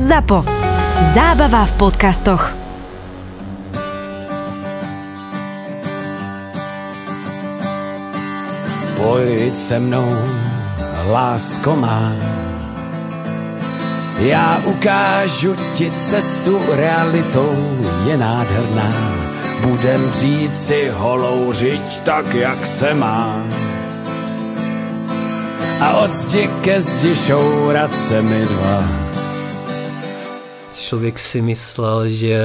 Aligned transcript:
ZAPO. 0.00 0.44
Zábava 1.12 1.68
v 1.68 1.72
podcastoch. 1.72 2.56
Pojď 8.96 9.56
se 9.56 9.78
mnou, 9.78 10.16
lásko 11.12 11.76
má. 11.76 12.12
Já 14.18 14.62
ukážu 14.64 15.56
ti 15.74 15.92
cestu, 16.00 16.60
realitou 16.72 17.52
je 18.06 18.16
nádherná. 18.16 18.92
Budem 19.60 20.12
říct 20.12 20.66
si 20.66 20.88
holou 20.88 21.52
řiď 21.52 22.00
tak, 22.02 22.34
jak 22.34 22.66
se 22.66 22.94
má. 22.94 23.44
A 25.80 25.92
od 25.92 26.12
zdi 26.12 26.50
ke 26.60 26.80
zdi 26.80 27.16
šourat 27.16 27.94
se 27.94 28.22
mi 28.22 28.44
dva. 28.44 29.09
Člověk 30.90 31.18
si 31.18 31.42
myslel, 31.42 32.10
že 32.10 32.42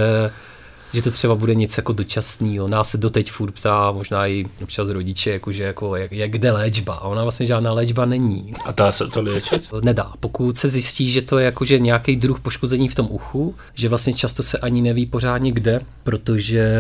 že 0.95 1.02
to 1.02 1.12
třeba 1.12 1.35
bude 1.35 1.55
něco 1.55 1.81
jako 1.81 1.94
dočasného. 1.94 2.67
Nás 2.67 2.90
se 2.90 2.98
doteď 2.98 3.31
furt 3.31 3.52
ptá, 3.52 3.91
možná 3.91 4.27
i 4.27 4.45
občas 4.63 4.90
rodiče, 4.90 5.31
jakože 5.31 5.63
jako, 5.63 5.95
jak, 5.95 6.12
jak 6.12 6.38
jde 6.38 6.52
léčba. 6.52 6.94
A 6.94 7.08
ona 7.08 7.23
vlastně 7.23 7.45
žádná 7.45 7.73
léčba 7.73 8.05
není. 8.05 8.53
A 8.66 8.72
dá 8.72 8.91
se 8.91 9.08
to 9.08 9.22
léčit? 9.22 9.70
Nedá. 9.81 10.13
Pokud 10.20 10.58
se 10.58 10.67
zjistí, 10.67 11.12
že 11.12 11.22
to 11.22 11.39
je 11.39 11.45
jakože 11.45 11.80
nějaký 11.80 12.16
druh 12.16 12.39
poškození 12.39 12.89
v 12.89 12.95
tom 12.95 13.08
uchu, 13.09 13.55
že 13.73 13.89
vlastně 13.89 14.13
často 14.13 14.44
se 14.44 14.58
ani 14.58 14.81
neví 14.81 15.05
pořádně 15.05 15.52
kde, 15.52 15.81
protože 16.03 16.72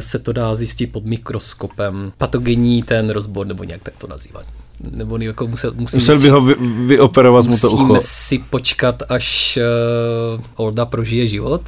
se 0.00 0.18
to 0.18 0.32
dá 0.32 0.54
zjistit 0.54 0.86
pod 0.86 1.04
mikroskopem. 1.04 2.12
Patogenní 2.18 2.82
ten 2.82 3.10
rozbor, 3.10 3.46
nebo 3.46 3.64
nějak 3.64 3.82
tak 3.82 3.96
to 3.96 4.06
nazývat 4.06 4.46
nebo 4.90 5.18
jako 5.18 5.46
musel, 5.46 5.72
musím 5.76 5.96
musel 5.96 6.20
by 6.20 6.28
ho 6.28 6.40
vy, 6.40 6.54
vyoperovat 6.86 7.46
mu 7.46 7.58
to 7.58 7.70
ucho. 7.70 7.96
si 8.00 8.38
počkat, 8.38 9.02
až 9.08 9.58
uh, 10.36 10.42
Olda 10.56 10.86
prožije 10.86 11.26
život, 11.26 11.62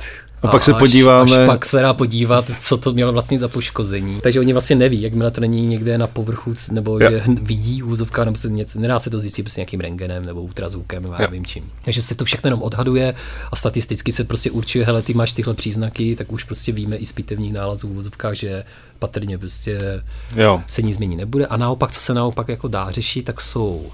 a 0.44 0.50
pak 0.50 0.62
se 0.62 0.74
podíváme. 0.74 1.42
Až 1.42 1.46
pak 1.46 1.64
se 1.64 1.80
dá 1.80 1.94
podívat, 1.94 2.50
co 2.60 2.76
to 2.76 2.92
mělo 2.92 3.12
vlastně 3.12 3.38
za 3.38 3.48
poškození. 3.48 4.20
Takže 4.20 4.40
oni 4.40 4.52
vlastně 4.52 4.76
neví, 4.76 5.02
jakmile 5.02 5.30
to 5.30 5.40
není 5.40 5.66
někde 5.66 5.98
na 5.98 6.06
povrchu, 6.06 6.54
nebo 6.70 6.98
ja. 6.98 7.10
že 7.10 7.22
vidí 7.42 7.82
úzovka, 7.82 8.24
nebo 8.24 8.36
se 8.36 8.48
něco, 8.48 8.80
nedá 8.80 9.00
se 9.00 9.10
to 9.10 9.20
zjistit 9.20 9.42
prostě 9.42 9.60
nějakým 9.60 9.80
rengenem 9.80 10.24
nebo 10.24 10.42
ultrazvukem, 10.42 11.14
já 11.18 11.26
vím 11.26 11.46
čím. 11.46 11.72
Takže 11.84 12.02
se 12.02 12.14
to 12.14 12.24
všechno 12.24 12.48
jenom 12.48 12.62
odhaduje 12.62 13.14
a 13.52 13.56
statisticky 13.56 14.12
se 14.12 14.24
prostě 14.24 14.50
určuje, 14.50 14.84
hele, 14.84 15.02
ty 15.02 15.14
máš 15.14 15.32
tyhle 15.32 15.54
příznaky, 15.54 16.16
tak 16.16 16.32
už 16.32 16.44
prostě 16.44 16.72
víme 16.72 16.96
i 16.96 17.06
z 17.06 17.12
pitevních 17.12 17.52
nálezů 17.52 17.88
v 17.88 17.96
úzovkách, 17.96 18.34
že 18.34 18.64
patrně 18.98 19.38
prostě 19.38 20.02
jo. 20.36 20.62
se 20.66 20.82
nic 20.82 20.96
změní 20.96 21.16
nebude. 21.16 21.46
A 21.46 21.56
naopak, 21.56 21.92
co 21.92 22.00
se 22.00 22.14
naopak 22.14 22.48
jako 22.48 22.68
dá 22.68 22.90
řešit, 22.90 23.22
tak 23.22 23.40
jsou 23.40 23.90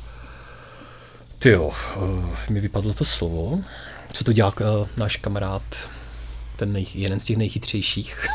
ty 1.39 1.51
jo, 1.51 1.71
uh, 1.97 2.25
mi 2.51 2.61
vypadlo 2.61 2.93
to 2.93 3.05
slovo. 3.05 3.61
Co 4.13 4.25
to 4.25 4.33
dělá 4.33 4.53
uh, 4.61 4.87
náš 4.97 5.17
kamarád 5.17 5.63
ten 6.61 6.73
nej, 6.73 6.85
jeden 6.95 7.21
z 7.21 7.25
těch 7.25 7.37
nejchytřejších. 7.37 8.27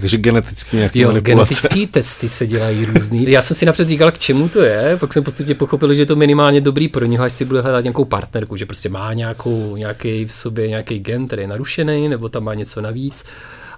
Takže 0.00 0.18
geneticky 0.18 0.76
nějaké 0.76 0.98
jo, 0.98 1.20
genetické 1.20 1.86
testy 1.86 2.28
se 2.28 2.46
dělají 2.46 2.84
různý. 2.84 3.30
Já 3.30 3.42
jsem 3.42 3.56
si 3.56 3.66
napřed 3.66 3.88
říkal, 3.88 4.12
k 4.12 4.18
čemu 4.18 4.48
to 4.48 4.62
je, 4.62 4.96
pak 4.96 5.12
jsem 5.12 5.24
postupně 5.24 5.54
pochopil, 5.54 5.94
že 5.94 6.02
je 6.02 6.06
to 6.06 6.16
minimálně 6.16 6.60
dobrý 6.60 6.88
pro 6.88 7.04
něho, 7.04 7.24
až 7.24 7.32
si 7.32 7.44
bude 7.44 7.60
hledat 7.60 7.84
nějakou 7.84 8.04
partnerku, 8.04 8.56
že 8.56 8.66
prostě 8.66 8.88
má 8.88 9.12
nějakou, 9.12 9.76
nějaký 9.76 10.24
v 10.24 10.32
sobě 10.32 10.68
nějaký 10.68 10.98
gen, 10.98 11.26
který 11.26 11.42
je 11.42 11.48
narušený, 11.48 12.08
nebo 12.08 12.28
tam 12.28 12.44
má 12.44 12.54
něco 12.54 12.80
navíc 12.80 13.24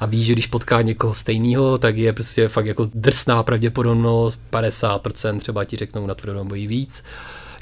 a 0.01 0.07
ví, 0.07 0.25
že 0.25 0.33
když 0.33 0.47
potká 0.47 0.83
někoho 0.83 1.15
stejného, 1.15 1.79
tak 1.79 1.97
je 1.97 2.13
prostě 2.13 2.49
fakt 2.49 2.67
jako 2.67 2.91
drsná 2.95 3.43
pravděpodobnost, 3.43 4.41
50% 4.53 5.39
třeba 5.39 5.65
ti 5.65 5.77
řeknou 5.77 6.07
na 6.07 6.15
tvrdou 6.15 6.43
nebo 6.43 6.57
i 6.57 6.67
víc 6.67 7.03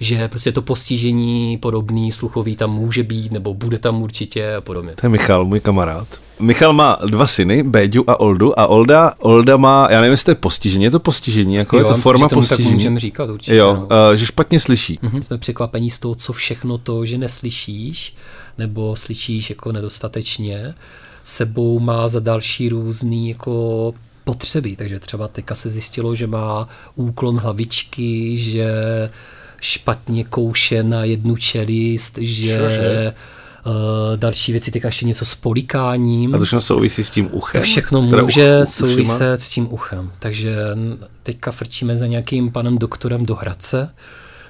že 0.04 0.28
prostě 0.28 0.52
to 0.52 0.62
postižení 0.62 1.58
podobný 1.58 2.12
sluchový 2.12 2.56
tam 2.56 2.72
může 2.72 3.02
být, 3.02 3.32
nebo 3.32 3.54
bude 3.54 3.78
tam 3.78 4.02
určitě 4.02 4.54
a 4.54 4.60
podobně. 4.60 4.92
To 5.00 5.06
je 5.06 5.10
Michal, 5.10 5.44
můj 5.44 5.60
kamarád. 5.60 6.08
Michal 6.40 6.72
má 6.72 6.98
dva 7.06 7.26
syny, 7.26 7.62
Béďu 7.62 8.10
a 8.10 8.20
Oldu, 8.20 8.58
a 8.60 8.66
Olda, 8.66 9.14
Olda 9.18 9.56
má, 9.56 9.88
já 9.90 10.00
nevím, 10.00 10.10
jestli 10.10 10.24
to 10.24 10.30
je 10.30 10.34
postižení, 10.34 10.84
je 10.84 10.90
to 10.90 11.00
postižení, 11.00 11.54
jako 11.54 11.76
jo, 11.76 11.82
je 11.82 11.88
to 11.88 11.96
forma 11.96 12.28
si, 12.28 12.34
postižení. 12.34 12.68
Tak 12.68 12.74
můžeme 12.74 13.00
říkat 13.00 13.30
určitě. 13.30 13.56
Jo, 13.56 13.74
no. 13.74 13.82
uh, 13.82 14.14
že 14.14 14.26
špatně 14.26 14.60
slyší. 14.60 14.98
Uh-huh. 15.02 15.20
Jsme 15.20 15.38
překvapení 15.38 15.90
z 15.90 15.98
toho, 15.98 16.14
co 16.14 16.32
všechno 16.32 16.78
to, 16.78 17.04
že 17.04 17.18
neslyšíš, 17.18 18.14
nebo 18.58 18.96
slyšíš 18.96 19.50
jako 19.50 19.72
nedostatečně, 19.72 20.74
sebou 21.24 21.80
má 21.80 22.08
za 22.08 22.20
další 22.20 22.68
různý 22.68 23.28
jako 23.28 23.94
potřeby, 24.24 24.76
takže 24.76 25.00
třeba 25.00 25.28
teďka 25.28 25.54
se 25.54 25.70
zjistilo, 25.70 26.14
že 26.14 26.26
má 26.26 26.68
úklon 26.94 27.38
hlavičky, 27.38 28.38
že 28.38 28.70
špatně 29.64 30.24
kouše 30.24 30.82
na 30.82 31.04
jednu 31.04 31.36
čelist, 31.36 32.18
že? 32.20 33.14
Uh, 33.66 34.16
další 34.16 34.52
věci, 34.52 34.70
teď 34.70 34.84
ještě 34.84 35.06
něco 35.06 35.24
s 35.24 35.34
polikáním. 35.34 36.34
A 36.34 36.38
to 36.38 36.44
všechno 36.44 36.60
souvisí 36.60 37.04
s 37.04 37.10
tím 37.10 37.28
uchem? 37.32 37.60
To 37.60 37.64
všechno 37.64 38.02
může 38.02 38.56
uchu, 38.62 38.72
souviset 38.72 39.40
s 39.40 39.50
tím 39.50 39.72
uchem. 39.72 40.10
Takže 40.18 40.56
teďka 41.22 41.52
frčíme 41.52 41.96
za 41.96 42.06
nějakým 42.06 42.50
panem 42.50 42.78
doktorem 42.78 43.26
do 43.26 43.34
Hradce, 43.34 43.90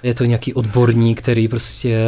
je 0.04 0.15
to 0.15 0.25
nějaký 0.25 0.54
odborník, 0.54 1.22
který 1.22 1.48
prostě 1.48 2.06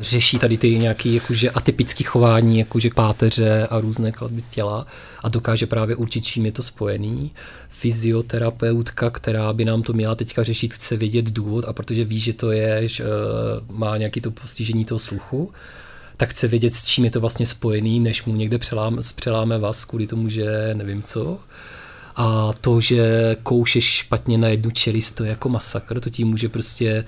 řeší 0.00 0.38
tady 0.38 0.58
ty 0.58 0.78
nějaký 0.78 1.14
jakože 1.14 1.50
atypické 1.50 2.04
chování, 2.04 2.58
jakože 2.58 2.90
páteře 2.94 3.66
a 3.66 3.80
různé 3.80 4.12
kladby 4.12 4.42
těla 4.50 4.86
a 5.22 5.28
dokáže 5.28 5.66
právě 5.66 5.96
určit, 5.96 6.24
čím 6.24 6.46
je 6.46 6.52
to 6.52 6.62
spojený. 6.62 7.30
Fyzioterapeutka, 7.70 9.10
která 9.10 9.52
by 9.52 9.64
nám 9.64 9.82
to 9.82 9.92
měla 9.92 10.14
teďka 10.14 10.42
řešit, 10.42 10.74
chce 10.74 10.96
vědět 10.96 11.30
důvod 11.30 11.64
a 11.68 11.72
protože 11.72 12.04
ví, 12.04 12.18
že 12.18 12.32
to 12.32 12.52
je, 12.52 12.88
že 12.88 13.04
eh, 13.04 13.06
má 13.70 13.96
nějaký 13.96 14.20
to 14.20 14.30
postižení 14.30 14.84
toho 14.84 14.98
sluchu, 14.98 15.52
tak 16.16 16.30
chce 16.30 16.48
vědět, 16.48 16.74
s 16.74 16.86
čím 16.86 17.04
je 17.04 17.10
to 17.10 17.20
vlastně 17.20 17.46
spojený, 17.46 18.00
než 18.00 18.24
mu 18.24 18.34
někde 18.34 18.58
přeláme, 18.58 19.02
přeláme 19.16 19.58
vás 19.58 19.84
kvůli 19.84 20.06
tomu, 20.06 20.28
že 20.28 20.70
nevím 20.74 21.02
co. 21.02 21.38
A 22.16 22.50
to, 22.60 22.80
že 22.80 23.36
koušeš 23.42 23.84
špatně 23.84 24.38
na 24.38 24.48
jednu 24.48 24.70
čelist, 24.70 25.16
to 25.16 25.24
je 25.24 25.30
jako 25.30 25.48
masakr, 25.48 26.00
to 26.00 26.10
ti 26.10 26.24
může 26.24 26.48
prostě 26.48 27.04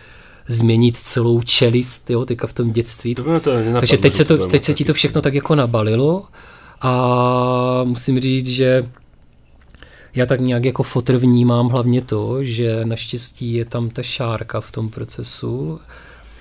změnit 0.49 0.97
celou 0.97 1.43
čelist, 1.43 2.11
jo, 2.11 2.25
teďka 2.25 2.47
v 2.47 2.53
tom 2.53 2.73
dětství. 2.73 3.15
To 3.15 3.41
to 3.41 3.51
Takže 3.81 3.99
teď 3.99 4.15
se, 4.15 4.25
to, 4.25 4.47
teď 4.47 4.65
se 4.65 4.75
ti 4.75 4.85
to 4.85 4.95
všechno 4.95 5.23
tak 5.23 5.35
jako 5.35 5.55
nabalilo. 5.55 6.27
A 6.81 7.81
musím 7.85 8.21
říct, 8.21 8.49
že 8.49 8.89
já 10.15 10.27
tak 10.27 10.41
nějak 10.41 10.65
jako 10.65 10.83
fotr 10.83 11.17
vnímám 11.17 11.69
hlavně 11.69 12.03
to, 12.03 12.45
že 12.45 12.85
naštěstí 12.85 13.55
je 13.55 13.65
tam 13.65 13.89
ta 13.89 14.03
šárka 14.03 14.61
v 14.61 14.71
tom 14.71 14.91
procesu, 14.91 15.81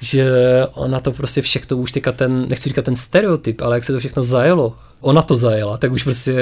že 0.03 0.27
ona 0.73 0.99
to 0.99 1.11
prostě 1.11 1.41
všechno 1.41 1.77
už 1.77 1.91
teďka 1.91 2.11
ten, 2.11 2.45
nechci 2.49 2.69
říkat 2.69 2.85
ten 2.85 2.95
stereotyp, 2.95 3.61
ale 3.61 3.75
jak 3.75 3.83
se 3.83 3.93
to 3.93 3.99
všechno 3.99 4.23
zajelo, 4.23 4.75
ona 5.01 5.21
to 5.21 5.37
zajela, 5.37 5.77
tak 5.77 5.91
už 5.91 6.03
prostě 6.03 6.35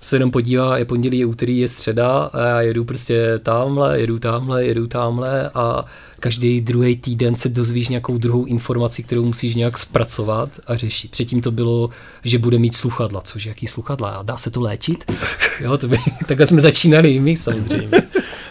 se 0.00 0.16
jenom 0.16 0.30
podívá, 0.30 0.78
je 0.78 0.84
pondělí, 0.84 1.18
je 1.18 1.26
úterý, 1.26 1.58
je 1.58 1.68
středa 1.68 2.18
a 2.32 2.44
já 2.44 2.60
jedu 2.60 2.84
prostě 2.84 3.40
tamhle, 3.42 4.00
jedu 4.00 4.18
tamhle, 4.18 4.64
jedu 4.64 4.86
tamhle 4.86 5.50
a 5.54 5.84
každý 6.20 6.60
druhý 6.60 6.96
týden 6.96 7.34
se 7.34 7.48
dozvíš 7.48 7.88
nějakou 7.88 8.18
druhou 8.18 8.44
informaci, 8.44 9.02
kterou 9.02 9.24
musíš 9.24 9.54
nějak 9.54 9.78
zpracovat 9.78 10.50
a 10.66 10.76
řešit. 10.76 11.10
Předtím 11.10 11.40
to 11.40 11.50
bylo, 11.50 11.90
že 12.24 12.38
bude 12.38 12.58
mít 12.58 12.76
sluchadla, 12.76 13.20
což 13.20 13.46
jaký 13.46 13.66
sluchadla, 13.66 14.22
dá 14.22 14.36
se 14.36 14.50
to 14.50 14.60
léčit? 14.60 15.12
jo, 15.60 15.78
to 15.78 15.88
by, 15.88 15.96
takhle 16.28 16.46
jsme 16.46 16.60
začínali 16.60 17.10
i 17.10 17.20
my 17.20 17.36
samozřejmě. 17.36 17.90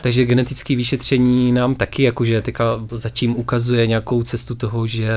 Takže 0.03 0.25
genetické 0.25 0.75
vyšetření 0.75 1.51
nám 1.51 1.75
taky 1.75 2.03
jakože 2.03 2.41
teďka 2.41 2.63
zatím 2.91 3.35
ukazuje 3.35 3.87
nějakou 3.87 4.23
cestu 4.23 4.55
toho, 4.55 4.87
že 4.87 5.09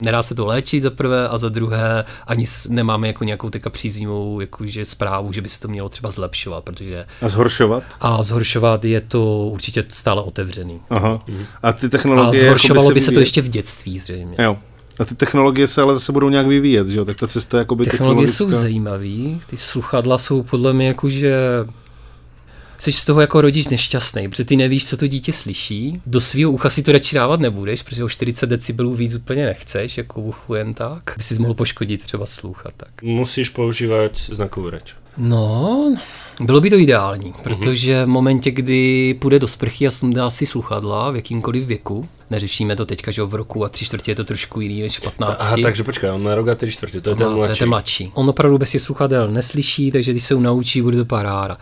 nedá 0.00 0.22
se 0.22 0.34
to 0.34 0.46
léčit 0.46 0.82
za 0.82 0.90
prvé 0.90 1.28
a 1.28 1.38
za 1.38 1.48
druhé 1.48 2.04
ani 2.26 2.44
nemáme 2.68 3.06
jako 3.06 3.24
nějakou 3.24 3.50
teďka 3.50 3.70
příznivou 3.70 4.40
jakože 4.40 4.84
zprávu, 4.84 5.32
že 5.32 5.40
by 5.40 5.48
se 5.48 5.60
to 5.60 5.68
mělo 5.68 5.88
třeba 5.88 6.10
zlepšovat, 6.10 6.64
protože... 6.64 7.06
A 7.22 7.28
zhoršovat? 7.28 7.82
A 8.00 8.22
zhoršovat 8.22 8.84
je 8.84 9.00
to 9.00 9.36
určitě 9.36 9.84
stále 9.88 10.22
otevřený. 10.22 10.80
Aha. 10.90 11.24
A 11.62 11.72
ty 11.72 11.88
technologie... 11.88 12.42
A 12.42 12.46
zhoršovalo 12.46 12.88
by 12.88 12.90
se, 12.90 12.94
by 12.94 13.00
se 13.00 13.12
to 13.12 13.20
ještě 13.20 13.42
v 13.42 13.48
dětství 13.48 13.98
zřejmě. 13.98 14.36
Jo. 14.38 14.56
A 14.98 15.04
ty 15.04 15.14
technologie 15.14 15.66
se 15.66 15.82
ale 15.82 15.94
zase 15.94 16.12
budou 16.12 16.28
nějak 16.28 16.46
vyvíjet, 16.46 16.88
že 16.88 16.98
jo? 16.98 17.04
Tak 17.04 17.16
ta 17.16 17.26
cesta 17.26 17.58
jako 17.58 17.74
by 17.74 17.84
Technologie 17.84 18.28
jsou 18.28 18.50
zajímavé, 18.50 19.38
ty 19.46 19.56
sluchadla 19.56 20.18
jsou 20.18 20.42
podle 20.42 20.72
mě 20.72 20.86
jakože 20.86 21.36
jsi 22.80 22.92
z 22.92 23.04
toho 23.04 23.20
jako 23.20 23.40
rodič 23.40 23.68
nešťastný, 23.68 24.28
protože 24.28 24.44
ty 24.44 24.56
nevíš, 24.56 24.86
co 24.86 24.96
to 24.96 25.06
dítě 25.06 25.32
slyší. 25.32 26.00
Do 26.06 26.20
svého 26.20 26.50
ucha 26.50 26.70
si 26.70 26.82
to 26.82 26.92
radši 26.92 27.16
dávat 27.16 27.40
nebudeš, 27.40 27.82
protože 27.82 28.04
o 28.04 28.08
40 28.08 28.46
decibelů 28.46 28.94
víc 28.94 29.14
úplně 29.14 29.46
nechceš, 29.46 29.98
jako 29.98 30.20
uchu 30.20 30.54
jen 30.54 30.74
tak. 30.74 31.14
By 31.16 31.22
si 31.22 31.38
mohl 31.38 31.54
poškodit 31.54 32.02
třeba 32.02 32.26
sluch 32.26 32.66
a 32.66 32.70
tak. 32.76 33.02
Musíš 33.02 33.48
používat 33.48 34.16
znakovou 34.16 34.70
řeč. 34.70 34.94
No, 35.16 35.94
bylo 36.40 36.60
by 36.60 36.70
to 36.70 36.76
ideální, 36.76 37.34
protože 37.42 38.04
v 38.04 38.08
momentě, 38.08 38.50
kdy 38.50 39.14
půjde 39.14 39.38
do 39.38 39.48
sprchy 39.48 39.86
a 39.86 39.90
sundá 39.90 40.30
si 40.30 40.46
sluchadla 40.46 41.10
v 41.10 41.16
jakýmkoliv 41.16 41.66
věku, 41.66 42.08
neřešíme 42.30 42.76
to 42.76 42.86
teďka, 42.86 43.10
že 43.10 43.22
v 43.22 43.34
roku 43.34 43.64
a 43.64 43.68
tři 43.68 43.84
čtvrtě 43.84 44.10
je 44.10 44.14
to 44.14 44.24
trošku 44.24 44.60
jiný 44.60 44.82
než 44.82 44.98
v 44.98 45.02
15. 45.02 45.36
Aha, 45.40 45.56
takže 45.62 45.84
počkej, 45.84 46.10
on 46.10 46.22
má 46.22 46.34
rok 46.34 46.48
a 46.48 46.54
tři 46.54 46.72
čtvrtě, 46.72 47.00
to 47.00 47.10
je 47.10 47.16
ten 47.16 47.28
mladší. 47.28 47.48
To 47.48 47.52
je 47.52 47.58
ten 47.58 47.68
mladší. 47.68 48.10
On 48.14 48.28
opravdu 48.28 48.58
bez 48.58 48.70
těch 48.70 48.82
sluchadel 48.82 49.30
neslyší, 49.30 49.90
takže 49.92 50.12
když 50.12 50.24
se 50.24 50.34
naučí, 50.34 50.82
bude 50.82 50.96
to 50.96 51.04
paráda 51.04 51.58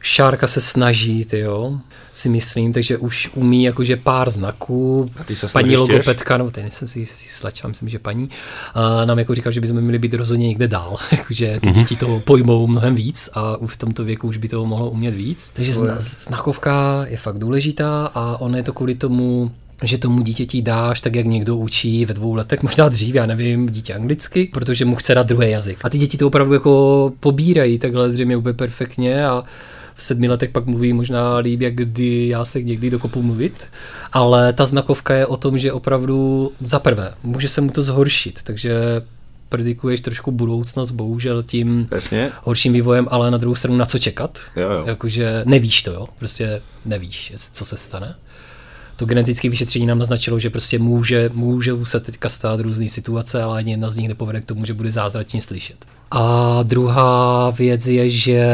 Šárka 0.00 0.46
se 0.46 0.60
snaží, 0.60 1.24
ty 1.24 1.38
jo, 1.38 1.78
si 2.12 2.28
myslím, 2.28 2.72
takže 2.72 2.96
už 2.96 3.30
umí 3.34 3.64
jakože 3.64 3.96
pár 3.96 4.30
znaků. 4.30 5.10
A 5.20 5.24
ty 5.24 5.36
se 5.36 5.46
paní 5.52 5.68
těž? 5.68 5.78
logopedka, 5.78 6.36
no 6.36 6.50
teď 6.50 6.72
jsem 6.72 6.88
si, 6.88 7.06
si 7.06 7.28
sleča, 7.28 7.68
myslím, 7.68 7.88
že 7.88 7.98
paní, 7.98 8.30
a 8.74 9.04
nám 9.04 9.18
jako 9.18 9.34
říkal, 9.34 9.52
že 9.52 9.60
bychom 9.60 9.80
měli 9.80 9.98
být 9.98 10.14
rozhodně 10.14 10.48
někde 10.48 10.68
dál, 10.68 10.96
jakože 11.12 11.60
ty 11.62 11.70
děti 11.70 11.96
to 11.96 12.22
pojmou 12.24 12.66
mnohem 12.66 12.94
víc 12.94 13.28
a 13.32 13.56
už 13.56 13.72
v 13.72 13.76
tomto 13.76 14.04
věku 14.04 14.28
už 14.28 14.36
by 14.36 14.48
to 14.48 14.66
mohlo 14.66 14.90
umět 14.90 15.14
víc. 15.14 15.50
Takže 15.54 15.72
zna, 15.72 15.94
znakovka 15.98 17.06
je 17.08 17.16
fakt 17.16 17.38
důležitá 17.38 18.06
a 18.14 18.36
ono 18.40 18.56
je 18.56 18.62
to 18.62 18.72
kvůli 18.72 18.94
tomu, 18.94 19.50
že 19.82 19.98
tomu 19.98 20.22
dítěti 20.22 20.62
dáš 20.62 21.00
tak, 21.00 21.14
jak 21.14 21.26
někdo 21.26 21.56
učí 21.56 22.04
ve 22.04 22.14
dvou 22.14 22.34
letech, 22.34 22.62
možná 22.62 22.88
dřív, 22.88 23.14
já 23.14 23.26
nevím, 23.26 23.68
dítě 23.68 23.94
anglicky, 23.94 24.50
protože 24.52 24.84
mu 24.84 24.96
chce 24.96 25.14
dát 25.14 25.26
druhý 25.26 25.50
jazyk. 25.50 25.78
A 25.84 25.90
ty 25.90 25.98
děti 25.98 26.18
to 26.18 26.26
opravdu 26.26 26.54
jako 26.54 27.12
pobírají 27.20 27.78
takhle 27.78 28.10
zřejmě 28.10 28.36
úplně 28.36 28.54
perfektně 28.54 29.26
a 29.26 29.44
v 29.98 30.02
sedmi 30.02 30.28
letech 30.28 30.50
pak 30.50 30.66
mluví 30.66 30.92
možná 30.92 31.36
líp, 31.36 31.60
jak 31.60 31.74
kdy 31.74 32.28
já 32.28 32.44
se 32.44 32.62
někdy 32.62 32.90
dokopu 32.90 33.22
mluvit, 33.22 33.66
ale 34.12 34.52
ta 34.52 34.66
znakovka 34.66 35.14
je 35.14 35.26
o 35.26 35.36
tom, 35.36 35.58
že 35.58 35.72
opravdu 35.72 36.52
za 36.60 36.78
prvé 36.78 37.14
může 37.22 37.48
se 37.48 37.60
mu 37.60 37.70
to 37.70 37.82
zhoršit, 37.82 38.42
takže 38.42 39.02
predikuješ 39.48 40.00
trošku 40.00 40.30
budoucnost, 40.30 40.90
bohužel 40.90 41.42
tím 41.42 41.88
Jasně. 41.92 42.30
horším 42.42 42.72
vývojem, 42.72 43.08
ale 43.10 43.30
na 43.30 43.38
druhou 43.38 43.54
stranu 43.54 43.76
na 43.76 43.84
co 43.84 43.98
čekat. 43.98 44.38
Jo, 44.56 44.70
jo. 44.70 44.84
Jakože 44.86 45.42
nevíš 45.44 45.82
to, 45.82 45.90
jo, 45.90 46.06
prostě 46.18 46.62
nevíš, 46.84 47.32
co 47.52 47.64
se 47.64 47.76
stane. 47.76 48.14
To 48.98 49.06
genetické 49.06 49.48
vyšetření 49.48 49.86
nám 49.86 49.98
naznačilo, 49.98 50.38
že 50.38 50.50
prostě 50.50 50.78
může, 50.78 51.30
může 51.34 51.72
se 51.82 52.00
teďka 52.00 52.28
stát 52.28 52.60
různé 52.60 52.88
situace, 52.88 53.42
ale 53.42 53.58
ani 53.58 53.70
jedna 53.70 53.90
z 53.90 53.96
nich 53.96 54.08
nepovede 54.08 54.40
k 54.40 54.44
tomu, 54.44 54.64
že 54.64 54.74
bude 54.74 54.90
zázračně 54.90 55.42
slyšet. 55.42 55.76
A 56.10 56.58
druhá 56.62 57.50
věc 57.50 57.86
je, 57.86 58.10
že 58.10 58.48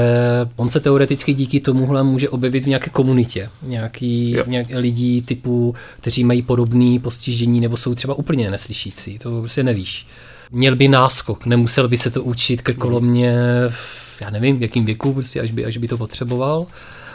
on 0.57 0.69
se 0.69 0.81
teoreticky 0.81 1.35
díky 1.35 1.61
tomuhle 1.61 2.03
může 2.03 2.29
objevit 2.29 2.65
v 2.65 2.67
nějaké 2.67 2.91
komunitě. 2.91 3.51
Nějaký, 3.63 4.31
Jo. 4.31 4.45
nějak 4.47 4.67
lidí 4.75 5.23
typu, 5.23 5.75
kteří 6.01 6.25
mají 6.25 6.43
podobné 6.43 6.99
postižení 6.99 7.61
nebo 7.61 7.77
jsou 7.77 7.95
třeba 7.95 8.15
úplně 8.15 8.51
neslyšící. 8.51 9.19
To 9.19 9.41
prostě 9.41 9.63
nevíš. 9.63 10.07
Měl 10.51 10.77
by 10.77 10.89
náskok, 10.89 11.47
nemusel 11.47 11.89
by 11.89 11.97
se 11.97 12.11
to 12.11 12.23
učit 12.23 12.63
krkolomně, 12.63 13.35
v, 13.69 14.23
já 14.23 14.31
nevím, 14.31 14.59
v 14.59 14.63
jakým 14.63 14.85
věku, 14.85 15.15
prostě 15.15 15.41
až 15.41 15.51
by, 15.51 15.65
až 15.65 15.77
by 15.77 15.89
to 15.89 15.99
potřeboval. 15.99 16.67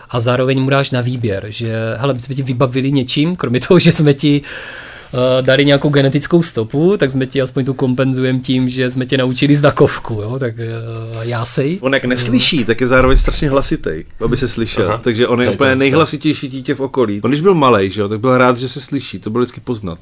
A 0.09 0.19
zároveň 0.19 0.61
mu 0.61 0.69
dáš 0.69 0.91
na 0.91 1.01
výběr, 1.01 1.45
že 1.49 1.73
hele, 1.97 2.13
my 2.13 2.19
jsme 2.19 2.35
ti 2.35 2.43
vybavili 2.43 2.91
něčím, 2.91 3.35
kromě 3.35 3.59
toho, 3.59 3.79
že 3.79 3.91
jsme 3.91 4.13
ti 4.13 4.41
uh, 4.41 5.45
dali 5.45 5.65
nějakou 5.65 5.89
genetickou 5.89 6.41
stopu, 6.41 6.97
tak 6.97 7.11
jsme 7.11 7.25
ti 7.25 7.41
aspoň 7.41 7.65
tu 7.65 7.73
kompenzujeme 7.73 8.39
tím, 8.39 8.69
že 8.69 8.89
jsme 8.89 9.05
tě 9.05 9.17
naučili 9.17 9.55
znakovku, 9.55 10.13
jo, 10.13 10.39
tak 10.39 10.53
uh, 10.55 11.21
jásej. 11.21 11.77
On 11.81 11.93
jak 11.93 12.05
neslyší, 12.05 12.65
tak 12.65 12.81
je 12.81 12.87
zároveň 12.87 13.17
strašně 13.17 13.49
hlasitý, 13.49 13.91
aby 14.25 14.37
se 14.37 14.47
slyšel. 14.47 14.87
Aha. 14.87 15.01
Takže 15.03 15.27
on 15.27 15.41
je 15.41 15.49
úplně 15.49 15.75
nejhlasitější 15.75 16.47
dítě 16.47 16.75
v 16.75 16.79
okolí. 16.79 17.21
On 17.23 17.31
když 17.31 17.41
byl 17.41 17.53
malý, 17.53 17.89
že 17.89 18.01
jo, 18.01 18.07
tak 18.07 18.19
byl 18.19 18.37
rád, 18.37 18.57
že 18.57 18.67
se 18.67 18.81
slyší, 18.81 19.19
to 19.19 19.29
bylo 19.29 19.41
vždycky 19.43 19.61
poznat. 19.61 19.99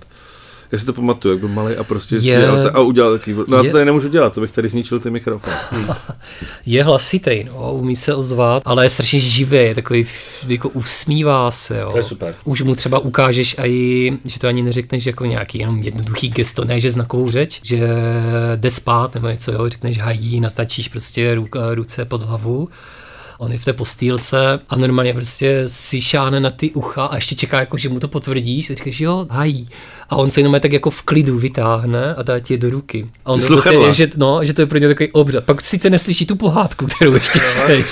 Já 0.72 0.78
si 0.78 0.86
to 0.86 0.94
pamatuju, 0.94 1.34
jak 1.34 1.40
byl 1.40 1.50
malý 1.50 1.76
a 1.76 1.84
prostě 1.84 2.16
Je- 2.16 2.22
je, 2.22 2.48
a 2.72 2.80
udělal 2.80 3.18
takový. 3.18 3.36
No 3.48 3.58
já 3.58 3.64
je- 3.64 3.70
to 3.70 3.74
tady 3.74 3.86
nemůžu 3.86 4.08
dělat, 4.10 4.34
to 4.34 4.42
bych 4.42 4.52
tady 4.52 4.68
zničil 4.68 5.00
ten 5.00 5.14
mikrofon. 5.14 5.54
Je 6.66 6.84
hlasitý, 6.84 7.44
no, 7.44 7.74
umí 7.74 7.96
se 7.96 8.16
ozvat, 8.16 8.64
ale 8.66 8.86
je 8.86 8.90
strašně 8.90 9.20
živý, 9.20 9.58
je 9.58 9.76
takový, 9.76 10.06
jako 10.48 10.70
usmívá 10.70 11.52
se, 11.52 11.80
jo. 11.80 11.92
To 11.92 11.98
je 11.98 12.04
super. 12.04 12.36
Už 12.44 12.62
mu 12.62 12.76
třeba 12.76 13.00
ukážeš 13.00 13.56
i, 13.64 14.12
že 14.26 14.40
to 14.40 14.48
ani 14.48 14.62
neřekneš 14.64 15.06
jako 15.06 15.26
nějaký 15.26 15.60
jenom 15.60 15.82
jednoduchý 15.82 16.30
gesto, 16.30 16.66
ne, 16.66 16.80
že 16.80 16.90
znakovou 16.92 17.28
řeč, 17.30 17.60
že 17.64 17.88
jde 18.56 18.72
spát 18.72 19.14
nebo 19.16 19.28
něco, 19.28 19.52
jo, 19.52 19.70
řekneš 19.70 19.98
hají, 20.00 20.40
naznačíš 20.40 20.88
prostě 20.88 21.36
ruka, 21.36 21.74
ruce 21.76 22.06
pod 22.06 22.22
hlavu. 22.24 22.70
On 23.40 23.52
je 23.52 23.60
v 23.60 23.66
té 23.66 23.74
postýlce 23.74 24.60
a 24.70 24.76
normálně 24.76 25.14
prostě 25.14 25.64
si 25.66 26.02
šáhne 26.02 26.40
na 26.40 26.50
ty 26.50 26.72
ucha 26.72 27.06
a 27.06 27.16
ještě 27.16 27.36
čeká, 27.36 27.60
jako, 27.60 27.78
že 27.78 27.90
mu 27.90 28.00
to 28.00 28.08
potvrdíš. 28.08 28.70
A 28.70 28.74
říkáš, 28.76 29.00
jo, 29.00 29.28
hají. 29.30 29.70
A 30.10 30.16
on 30.16 30.32
se 30.32 30.40
jenom 30.40 30.60
tak 30.60 30.74
jako 30.74 30.90
v 30.90 31.02
klidu 31.02 31.38
vytáhne 31.38 32.16
a 32.16 32.24
dá 32.24 32.40
ti 32.40 32.54
je 32.54 32.58
do 32.58 32.70
ruky. 32.70 33.10
A 33.26 33.32
on 33.32 33.42
prostě, 33.48 33.94
že, 33.94 34.10
no, 34.18 34.46
že 34.46 34.54
to 34.54 34.62
je 34.62 34.66
pro 34.66 34.78
něj 34.78 34.88
takový 34.90 35.12
obřad. 35.12 35.44
Pak 35.44 35.62
sice 35.62 35.90
neslyší 35.90 36.26
tu 36.26 36.36
pohádku, 36.36 36.86
kterou 36.86 37.14
ještě 37.14 37.40
čteš. 37.40 37.86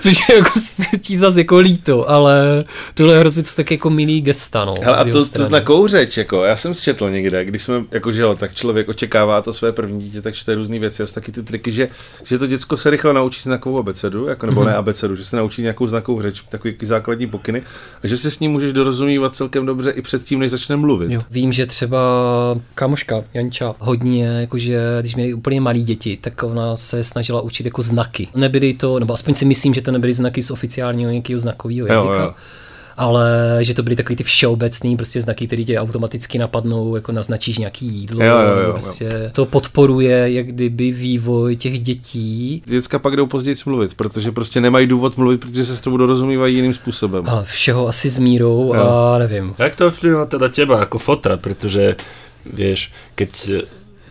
Což 0.00 0.28
je 0.28 0.36
jako 0.36 0.50
ti 1.00 1.16
zase 1.16 1.40
jako 1.40 1.58
líto, 1.58 2.10
ale 2.10 2.64
tohle 2.94 3.14
je 3.14 3.20
hrozně 3.20 3.42
tak 3.56 3.70
jako 3.70 3.90
milý 3.90 4.20
gesta, 4.20 4.64
no. 4.64 4.74
Hele, 4.82 4.96
a 4.96 5.04
to, 5.04 5.28
to 5.28 5.44
znakovou 5.44 5.88
řeč, 5.88 6.16
jako, 6.16 6.44
já 6.44 6.56
jsem 6.56 6.74
četl 6.74 7.10
někde, 7.10 7.44
když 7.44 7.62
jsme, 7.62 7.84
jako 7.92 8.12
že 8.12 8.22
jo, 8.22 8.34
tak 8.34 8.54
člověk 8.54 8.88
očekává 8.88 9.42
to 9.42 9.52
své 9.52 9.72
první 9.72 10.02
dítě, 10.02 10.22
tak 10.22 10.34
čte 10.34 10.54
různé 10.54 10.78
věci 10.78 11.02
a 11.02 11.06
jsou 11.06 11.12
taky 11.14 11.32
ty 11.32 11.42
triky, 11.42 11.72
že, 11.72 11.88
že 12.24 12.38
to 12.38 12.46
děcko 12.46 12.76
se 12.76 12.90
rychle 12.90 13.14
naučí 13.14 13.40
znakovou 13.42 13.78
abecedu, 13.78 14.26
jako, 14.26 14.46
nebo 14.46 14.60
Mhm. 14.60 14.70
ne 14.70 14.76
abecedu, 14.76 15.16
že 15.16 15.24
se 15.24 15.36
naučí 15.36 15.62
nějakou 15.62 15.86
znakovou 15.88 16.22
řeč, 16.22 16.42
takový 16.48 16.74
základní 16.82 17.26
pokyny, 17.26 17.62
a 18.02 18.06
že 18.06 18.16
se 18.16 18.30
s 18.30 18.40
ním 18.40 18.50
můžeš 18.52 18.72
dorozumívat 18.72 19.34
celkem 19.34 19.66
dobře 19.66 19.90
i 19.90 20.02
předtím, 20.02 20.38
než 20.38 20.50
začne 20.50 20.76
mluvit. 20.76 21.10
Jo. 21.12 21.20
Vím, 21.30 21.52
že 21.52 21.66
třeba 21.66 21.98
kamoška 22.74 23.24
Janča 23.34 23.74
hodně, 23.78 24.26
jakože 24.26 24.80
když 25.00 25.14
měli 25.14 25.34
úplně 25.34 25.60
malí 25.60 25.82
děti, 25.82 26.18
tak 26.20 26.42
ona 26.42 26.76
se 26.76 27.04
snažila 27.04 27.40
učit 27.40 27.66
jako 27.66 27.82
znaky. 27.82 28.28
Nebyly 28.34 28.74
to, 28.74 28.98
nebo 28.98 29.14
aspoň 29.14 29.34
si 29.34 29.44
myslím, 29.44 29.74
že 29.74 29.81
to 29.82 29.92
nebyly 29.92 30.14
znaky 30.14 30.42
z 30.42 30.50
oficiálního 30.50 31.10
nějakého 31.10 31.40
znakového 31.40 31.86
Jo, 31.86 31.94
jazyka. 31.94 32.22
jo. 32.22 32.34
Ale 32.96 33.58
že 33.60 33.74
to 33.74 33.82
byly 33.82 33.96
takový 33.96 34.16
ty 34.16 34.24
všeobecný 34.24 34.96
prostě 34.96 35.20
znaky, 35.20 35.46
které 35.46 35.64
tě 35.64 35.78
automaticky 35.80 36.38
napadnou, 36.38 36.96
jako 36.96 37.12
naznačíš 37.12 37.58
nějaký 37.58 37.86
jídlo, 37.86 38.24
Jo, 38.24 38.30
jo, 38.32 38.42
jo, 38.42 38.48
nebo 38.48 38.60
jo. 38.60 38.72
prostě 38.72 39.30
to 39.32 39.46
podporuje 39.46 40.32
jak 40.32 40.46
kdyby 40.46 40.90
vývoj 40.92 41.56
těch 41.56 41.80
dětí. 41.80 42.62
Děcka 42.66 42.98
pak 42.98 43.16
jdou 43.16 43.26
později 43.26 43.56
mluvit, 43.66 43.94
protože 43.94 44.32
prostě 44.32 44.60
nemají 44.60 44.86
důvod 44.86 45.16
mluvit, 45.16 45.40
protože 45.40 45.64
se 45.64 45.76
s 45.76 45.80
tebou 45.80 45.96
dorozumívají 45.96 46.56
jiným 46.56 46.74
způsobem. 46.74 47.24
Ale 47.28 47.44
všeho 47.44 47.88
asi 47.88 48.08
s 48.08 48.18
mírou 48.18 48.72
Jo. 48.74 48.82
a 48.82 49.18
nevím. 49.18 49.54
Jak 49.58 49.74
to 49.74 49.86
ovplyvňuje 49.86 50.26
teda 50.26 50.48
teba 50.48 50.76
ako 50.82 50.98
fotra, 50.98 51.36
pretože 51.36 51.96
vieš, 52.46 52.92
keď 53.14 53.50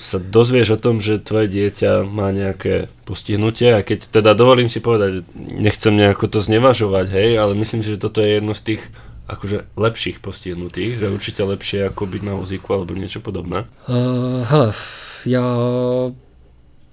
sa 0.01 0.17
dozvieš 0.17 0.75
o 0.75 0.81
tom, 0.81 0.97
že 0.97 1.21
tvoje 1.21 1.45
dieťa 1.45 2.09
má 2.09 2.33
nejaké 2.33 2.89
postihnutie 3.05 3.69
a 3.69 3.85
keď 3.85 4.09
teda 4.09 4.33
dovolím 4.33 4.65
si 4.65 4.81
povedať, 4.81 5.21
nechcem 5.37 5.93
nejako 5.93 6.25
to 6.25 6.39
znevažovať, 6.41 7.05
hej, 7.13 7.37
ale 7.37 7.53
myslím 7.53 7.85
si, 7.85 7.93
že 7.93 8.01
toto 8.01 8.25
je 8.25 8.41
jedno 8.41 8.57
z 8.57 8.73
tých 8.73 8.81
akože 9.29 9.77
lepších 9.77 10.19
postihnutých, 10.19 10.99
že 10.99 11.13
určite 11.13 11.41
lepšie 11.45 11.87
ako 11.93 12.03
byť 12.09 12.21
na 12.25 12.33
vozíku 12.35 12.67
alebo 12.73 12.97
niečo 12.97 13.21
podobné. 13.21 13.69
Uh, 13.87 14.43
hele, 14.49 14.73
já 15.25 15.45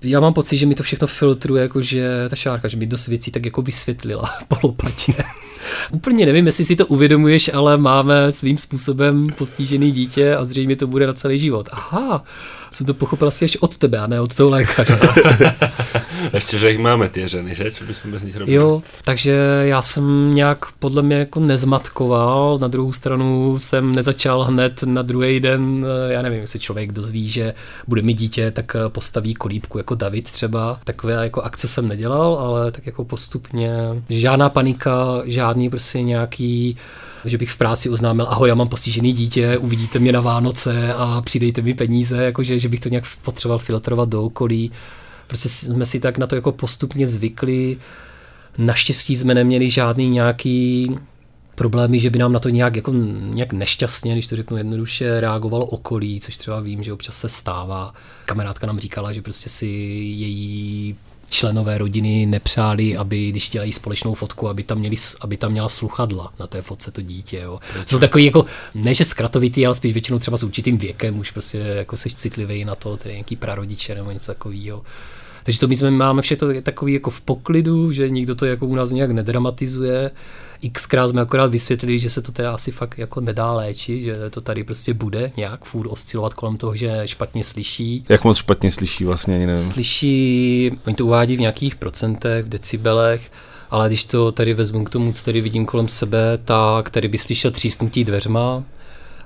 já 0.02 0.20
mám 0.20 0.34
pocit, 0.34 0.56
že 0.56 0.66
mi 0.66 0.74
to 0.74 0.82
všechno 0.82 1.06
filtruje, 1.06 1.62
jakože 1.62 2.28
ta 2.30 2.36
šárka, 2.36 2.68
že 2.68 2.76
mi 2.76 2.86
dost 2.86 3.06
věcí 3.06 3.30
tak 3.30 3.44
jako 3.44 3.62
vysvětlila 3.62 4.30
polopatě. 4.48 5.12
Úplně 5.90 6.26
nevím, 6.26 6.46
jestli 6.46 6.64
si 6.64 6.76
to 6.76 6.86
uvědomuješ, 6.86 7.50
ale 7.54 7.76
máme 7.76 8.32
svým 8.32 8.58
způsobem 8.58 9.26
postižený 9.38 9.90
dítě 9.90 10.34
a 10.34 10.44
zřejmě 10.44 10.76
to 10.76 10.86
bude 10.86 11.06
na 11.06 11.12
celý 11.12 11.38
život. 11.38 11.68
Aha, 11.72 12.24
jsem 12.70 12.86
to 12.86 12.94
pochopil 12.94 13.28
asi 13.28 13.44
až 13.44 13.56
od 13.56 13.78
tebe 13.78 13.98
a 13.98 14.06
ne 14.06 14.20
od 14.20 14.34
toho 14.34 14.50
lékaře. 14.50 14.98
Ešte, 16.32 16.58
že 16.58 16.70
ich 16.70 16.80
máme 16.82 17.08
tie 17.08 17.28
ženy, 17.28 17.54
že? 17.54 17.70
Čo 17.70 17.84
by 17.84 17.92
sme 17.94 18.12
bez 18.12 18.22
nich 18.22 18.36
robili? 18.36 18.56
Jo, 18.56 18.82
takže 19.04 19.62
já 19.64 19.82
jsem 19.82 20.34
nějak 20.34 20.72
podle 20.78 21.02
mě 21.02 21.16
jako 21.16 21.40
nezmatkoval, 21.40 22.58
na 22.58 22.68
druhou 22.68 22.92
stranu 22.92 23.58
jsem 23.58 23.94
nezačal 23.94 24.44
hned 24.44 24.82
na 24.82 25.02
druhý 25.02 25.40
den, 25.40 25.86
eh, 25.86 26.12
já 26.12 26.22
nevím, 26.22 26.40
jestli 26.40 26.58
člověk 26.58 26.92
dozví, 26.92 27.28
že 27.28 27.54
bude 27.86 28.02
mít 28.02 28.18
dítě, 28.18 28.50
tak 28.50 28.76
eh, 28.76 28.88
postaví 28.88 29.34
kolíbku 29.34 29.78
jako 29.78 29.94
David 29.94 30.30
třeba. 30.30 30.80
Takové 30.84 31.12
jako 31.12 31.42
akce 31.42 31.68
jsem 31.68 31.88
nedělal, 31.88 32.36
ale 32.36 32.72
tak 32.72 32.86
jako 32.86 33.04
postupně 33.04 33.72
žádná 34.08 34.48
panika, 34.48 35.22
žádný 35.24 35.70
prostě 35.70 36.02
nějaký 36.02 36.76
že 37.24 37.38
bych 37.38 37.50
v 37.50 37.56
práci 37.56 37.90
oznámil, 37.90 38.26
ahoj, 38.28 38.48
já 38.48 38.54
mám 38.54 38.68
postižený 38.68 39.12
dítě, 39.12 39.58
uvidíte 39.58 39.98
mě 39.98 40.12
na 40.12 40.20
Vánoce 40.20 40.94
a 40.94 41.20
přidejte 41.20 41.62
mi 41.62 41.74
peníze, 41.74 42.24
jakože, 42.24 42.58
že 42.58 42.68
bych 42.68 42.80
to 42.80 42.88
nějak 42.88 43.04
potřeboval 43.22 43.58
filtrovat 43.58 44.08
do 44.08 44.22
okolí. 44.22 44.70
Prostě 45.28 45.48
jsme 45.48 45.86
si 45.86 46.00
tak 46.00 46.18
na 46.18 46.26
to 46.26 46.34
jako 46.34 46.52
postupně 46.52 47.06
zvykli. 47.08 47.78
Naštěstí 48.58 49.16
jsme 49.16 49.34
neměli 49.34 49.70
žádný 49.70 50.08
nějaký 50.08 50.96
problémy, 51.54 52.00
že 52.00 52.10
by 52.10 52.18
nám 52.18 52.32
na 52.32 52.38
to 52.38 52.48
nějak, 52.48 52.76
jako, 52.76 52.92
nějak 53.20 53.52
nešťastně, 53.52 54.12
když 54.12 54.26
to 54.26 54.36
řeknu 54.36 54.56
jednoduše, 54.56 55.20
reagovalo 55.20 55.66
okolí, 55.66 56.20
což 56.20 56.36
třeba 56.36 56.60
vím, 56.60 56.82
že 56.82 56.92
občas 56.92 57.18
se 57.18 57.28
stává. 57.28 57.94
Kamarádka 58.24 58.66
nám 58.66 58.78
říkala, 58.78 59.12
že 59.12 59.22
prostě 59.22 59.48
si 59.48 59.66
její 59.66 60.96
členové 61.28 61.78
rodiny 61.78 62.26
nepřáli, 62.26 62.96
aby 62.96 63.30
když 63.30 63.50
dělají 63.50 63.72
společnou 63.72 64.14
fotku, 64.14 64.48
aby 64.48 64.62
tam, 64.62 64.78
měli, 64.78 64.96
aby 65.20 65.36
tam 65.36 65.52
měla 65.52 65.68
sluchadla 65.68 66.32
na 66.40 66.46
té 66.46 66.62
fotce 66.62 66.90
to 66.90 67.02
dítě. 67.02 67.38
Jo. 67.38 67.60
Jsou 67.86 67.98
takový 67.98 68.24
jako, 68.24 68.44
ne 68.74 68.94
že 68.94 69.04
zkratovitý, 69.04 69.66
ale 69.66 69.74
spíš 69.74 69.92
většinou 69.92 70.18
třeba 70.18 70.36
s 70.36 70.42
určitým 70.42 70.78
věkem, 70.78 71.18
už 71.18 71.30
prostě 71.30 71.58
jako 71.58 71.96
seš 71.96 72.14
citlivý 72.14 72.64
na 72.64 72.74
to, 72.74 72.96
tedy 72.96 73.14
nějaký 73.14 73.36
prarodiče 73.36 73.94
nebo 73.94 74.10
něco 74.10 74.26
takového. 74.26 74.84
Takže 75.48 75.60
to 75.60 75.68
my 75.68 75.76
jsme 75.76 75.90
máme 75.90 76.22
vše 76.22 76.36
to 76.36 76.60
takový 76.62 76.92
jako 76.92 77.10
v 77.10 77.20
poklidu, 77.20 77.92
že 77.92 78.10
nikdo 78.10 78.34
to 78.34 78.46
jako 78.46 78.66
u 78.66 78.74
nás 78.74 78.90
nějak 78.90 79.10
nedramatizuje. 79.10 80.10
Xkrát 80.72 81.10
jsme 81.10 81.20
akorát 81.20 81.50
vysvětlili, 81.50 81.98
že 81.98 82.10
se 82.10 82.22
to 82.22 82.32
teda 82.32 82.52
asi 82.52 82.72
fakt 82.72 82.98
jako 82.98 83.20
nedá 83.20 83.52
léčit, 83.52 84.02
že 84.02 84.30
to 84.30 84.40
tady 84.40 84.64
prostě 84.64 84.94
bude 84.94 85.32
nějak 85.36 85.64
furt 85.64 85.88
oscilovat 85.88 86.34
kolem 86.34 86.56
toho, 86.56 86.76
že 86.76 87.02
špatně 87.04 87.44
slyší. 87.44 88.04
Jak 88.08 88.24
moc 88.24 88.36
špatně 88.36 88.70
slyší 88.70 89.04
vlastně, 89.04 89.34
ani 89.34 89.46
nevím. 89.46 89.70
Slyší, 89.70 90.70
oni 90.86 90.96
to 90.96 91.06
uvádí 91.06 91.36
v 91.36 91.40
nějakých 91.40 91.76
procentech, 91.76 92.44
v 92.44 92.48
decibelech, 92.48 93.30
ale 93.70 93.88
když 93.88 94.04
to 94.04 94.32
tady 94.32 94.54
vezmu 94.54 94.84
k 94.84 94.90
tomu, 94.90 95.12
co 95.12 95.24
tady 95.24 95.40
vidím 95.40 95.66
kolem 95.66 95.88
sebe, 95.88 96.38
tak 96.44 96.90
tady 96.90 97.08
by 97.08 97.18
slyšel 97.18 97.50
třísnutí 97.50 98.04
dveřma 98.04 98.64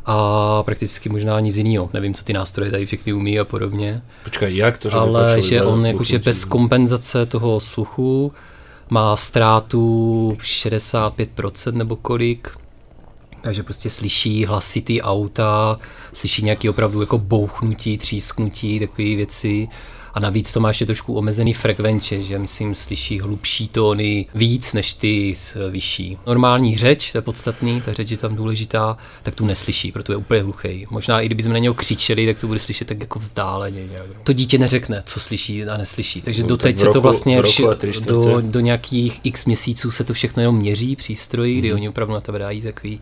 a 0.07 0.63
prakticky 0.63 1.09
možná 1.09 1.41
nic 1.41 1.57
jiného. 1.57 1.91
Nevím, 1.93 2.15
co 2.15 2.25
ty 2.25 2.33
nástroje 2.33 2.71
tady 2.71 2.87
všechny 2.87 3.13
umí 3.13 3.41
a 3.41 3.45
podobně. 3.45 4.03
Počkaj, 4.25 4.57
jak 4.57 4.79
to, 4.79 4.89
že 4.89 4.97
ale 4.97 5.41
že 5.41 5.63
on 5.63 5.87
jakože 5.87 6.19
bez 6.19 6.45
kompenzace 6.45 7.27
toho 7.27 7.61
sluchu 7.61 8.33
má 8.91 9.17
ztrátu 9.17 10.37
65% 10.41 11.73
nebo 11.73 11.97
kolik. 11.97 12.51
Takže 13.41 13.63
prostě 13.63 13.91
slyší 13.91 14.45
hlasitý 14.45 15.03
auta, 15.03 15.79
slyší 16.13 16.45
nějaký 16.45 16.69
opravdu 16.69 17.01
jako 17.01 17.19
bouchnutí, 17.19 17.99
třísknutí, 17.99 18.81
takové 18.81 19.17
věci. 19.17 19.69
A 20.15 20.21
navíc 20.21 20.53
to 20.53 20.61
má 20.61 20.69
ještě 20.69 20.87
trošku 20.87 21.15
omezený 21.15 21.53
frekvenče, 21.55 22.23
že 22.23 22.39
myslím 22.39 22.75
slyší 22.75 23.21
hlubší 23.21 23.69
tóny 23.69 24.27
víc 24.35 24.73
než 24.73 24.95
ty 24.95 25.35
vyšší. 25.71 26.19
Normální 26.27 26.77
řeč, 26.77 27.13
to 27.13 27.19
je 27.19 27.23
podstatný, 27.23 27.81
ta 27.81 27.93
řeč 27.93 28.11
je 28.11 28.17
tam 28.17 28.37
důležitá, 28.37 28.97
tak 29.23 29.35
tu 29.35 29.47
neslyší, 29.47 29.93
proto 29.93 30.13
je 30.13 30.17
úplně 30.17 30.43
hluchý. 30.43 30.87
Možná 30.91 31.21
i 31.21 31.27
kdybychom 31.27 31.53
na 31.53 31.59
něho 31.59 31.75
křičeli, 31.75 32.27
tak 32.27 32.41
to 32.41 32.47
bude 32.47 32.59
slyšet 32.59 32.89
tak 32.89 33.01
jako 33.01 33.19
vzdáleně. 33.19 33.87
Nějak. 33.87 34.07
To 34.25 34.33
dítě 34.33 34.59
neřekne, 34.59 35.03
co 35.07 35.21
slyší 35.21 35.65
a 35.65 35.77
neslyší. 35.77 36.23
Takže 36.23 36.43
No, 36.43 36.49
doteď 36.49 36.77
tak 36.77 36.85
v 36.85 36.87
se 36.87 36.93
to 36.93 37.01
vlastně 37.01 37.43
vši- 37.43 37.65
do, 38.07 38.41
do 38.41 38.61
nějakých 38.61 39.21
x 39.25 39.45
měsíců 39.45 39.91
se 39.91 40.05
to 40.05 40.15
všechno 40.15 40.43
jenom 40.43 40.57
měří 40.57 40.97
přístroji, 40.97 41.53
Mhm. 41.53 41.61
kdy 41.61 41.73
oni 41.73 41.89
opravdu 41.89 42.15
na 42.15 42.21
tebe 42.21 42.39
dají 42.39 42.61
takový 42.61 43.01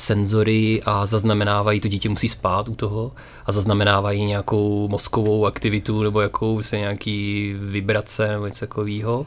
senzory 0.00 0.82
a 0.84 1.06
zaznamenávají, 1.06 1.80
to 1.80 1.88
dítě 1.88 2.08
musí 2.08 2.28
spát 2.28 2.68
u 2.68 2.74
toho 2.74 3.12
a 3.46 3.52
zaznamenávají 3.52 4.24
nějakou 4.24 4.88
mozkovou 4.88 5.46
aktivitu 5.46 6.02
nebo 6.02 6.20
jakou 6.20 6.62
se 6.62 6.78
nějaký 6.78 7.54
vibrace 7.58 8.28
nebo 8.28 8.46
něco 8.46 8.60
takového. 8.60 9.26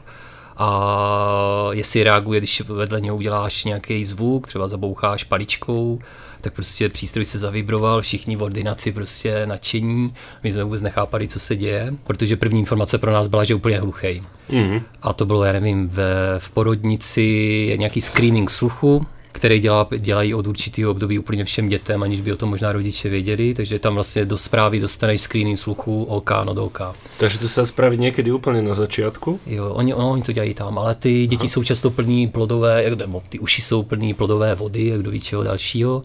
A 0.56 1.68
jestli 1.72 2.02
reaguje, 2.02 2.40
když 2.40 2.60
vedle 2.60 3.00
něho 3.00 3.16
uděláš 3.16 3.64
nějaký 3.64 4.04
zvuk, 4.04 4.46
třeba 4.46 4.68
zaboucháš 4.68 5.24
paličkou, 5.24 5.98
tak 6.40 6.52
prostě 6.52 6.88
přístroj 6.88 7.24
se 7.24 7.38
zavibroval, 7.38 8.00
všichni 8.00 8.36
v 8.36 8.42
ordinaci 8.42 8.92
prostě 8.92 9.46
nadšení. 9.46 10.14
My 10.42 10.52
jsme 10.52 10.64
vůbec 10.64 10.82
nechápali, 10.82 11.28
co 11.28 11.40
se 11.40 11.56
děje, 11.56 11.94
protože 12.04 12.36
první 12.36 12.60
informace 12.60 12.98
pro 12.98 13.12
nás 13.12 13.28
byla, 13.28 13.44
že 13.44 13.52
je 13.52 13.56
úplně 13.56 13.80
hluchý. 13.80 14.22
Mhm. 14.48 14.80
A 15.02 15.12
to 15.12 15.26
bylo, 15.26 15.44
já 15.44 15.52
nevím, 15.52 15.88
ve, 15.88 16.04
v 16.38 16.50
porodnici 16.50 17.22
je 17.68 17.76
nějaký 17.76 18.00
screening 18.00 18.50
sluchu, 18.50 19.06
který 19.34 19.60
dělá, 19.60 19.88
dělají 19.98 20.34
od 20.34 20.46
určitého 20.46 20.90
období 20.90 21.18
úplně 21.18 21.44
všem 21.44 21.68
dětem, 21.68 22.02
aniž 22.02 22.20
by 22.20 22.32
o 22.32 22.36
tom 22.36 22.50
možná 22.50 22.72
rodiče 22.72 23.08
věděli, 23.08 23.54
takže 23.54 23.78
tam 23.78 23.94
vlastně 23.94 24.24
do 24.24 24.38
zprávy 24.38 24.80
dostaneš 24.80 25.20
screening 25.20 25.58
sluchu 25.58 26.04
OK 26.04 26.30
no 26.44 26.54
do 26.54 26.64
OK. 26.64 26.80
Takže 27.18 27.38
to 27.38 27.48
sa 27.50 27.66
spraví 27.66 27.98
niekedy 27.98 28.30
úplne 28.30 28.62
na 28.62 28.78
začiatku? 28.78 29.42
Jo, 29.46 29.74
oni, 29.74 29.94
ono, 29.94 30.10
oni 30.10 30.22
to 30.22 30.32
dělají 30.32 30.54
tam, 30.54 30.78
ale 30.78 30.94
ty 30.94 31.26
děti 31.26 31.48
jsou 31.48 31.62
často 31.62 31.90
plný 31.90 32.28
plodové, 32.28 32.84
jak, 32.84 32.98
nebo 32.98 33.22
ty 33.28 33.38
uši 33.38 33.62
jsou 33.62 33.82
plný 33.82 34.14
plodové 34.14 34.54
vody, 34.54 34.86
jak 34.86 35.02
do 35.02 35.18
čeho 35.18 35.42
dalšího. 35.42 36.02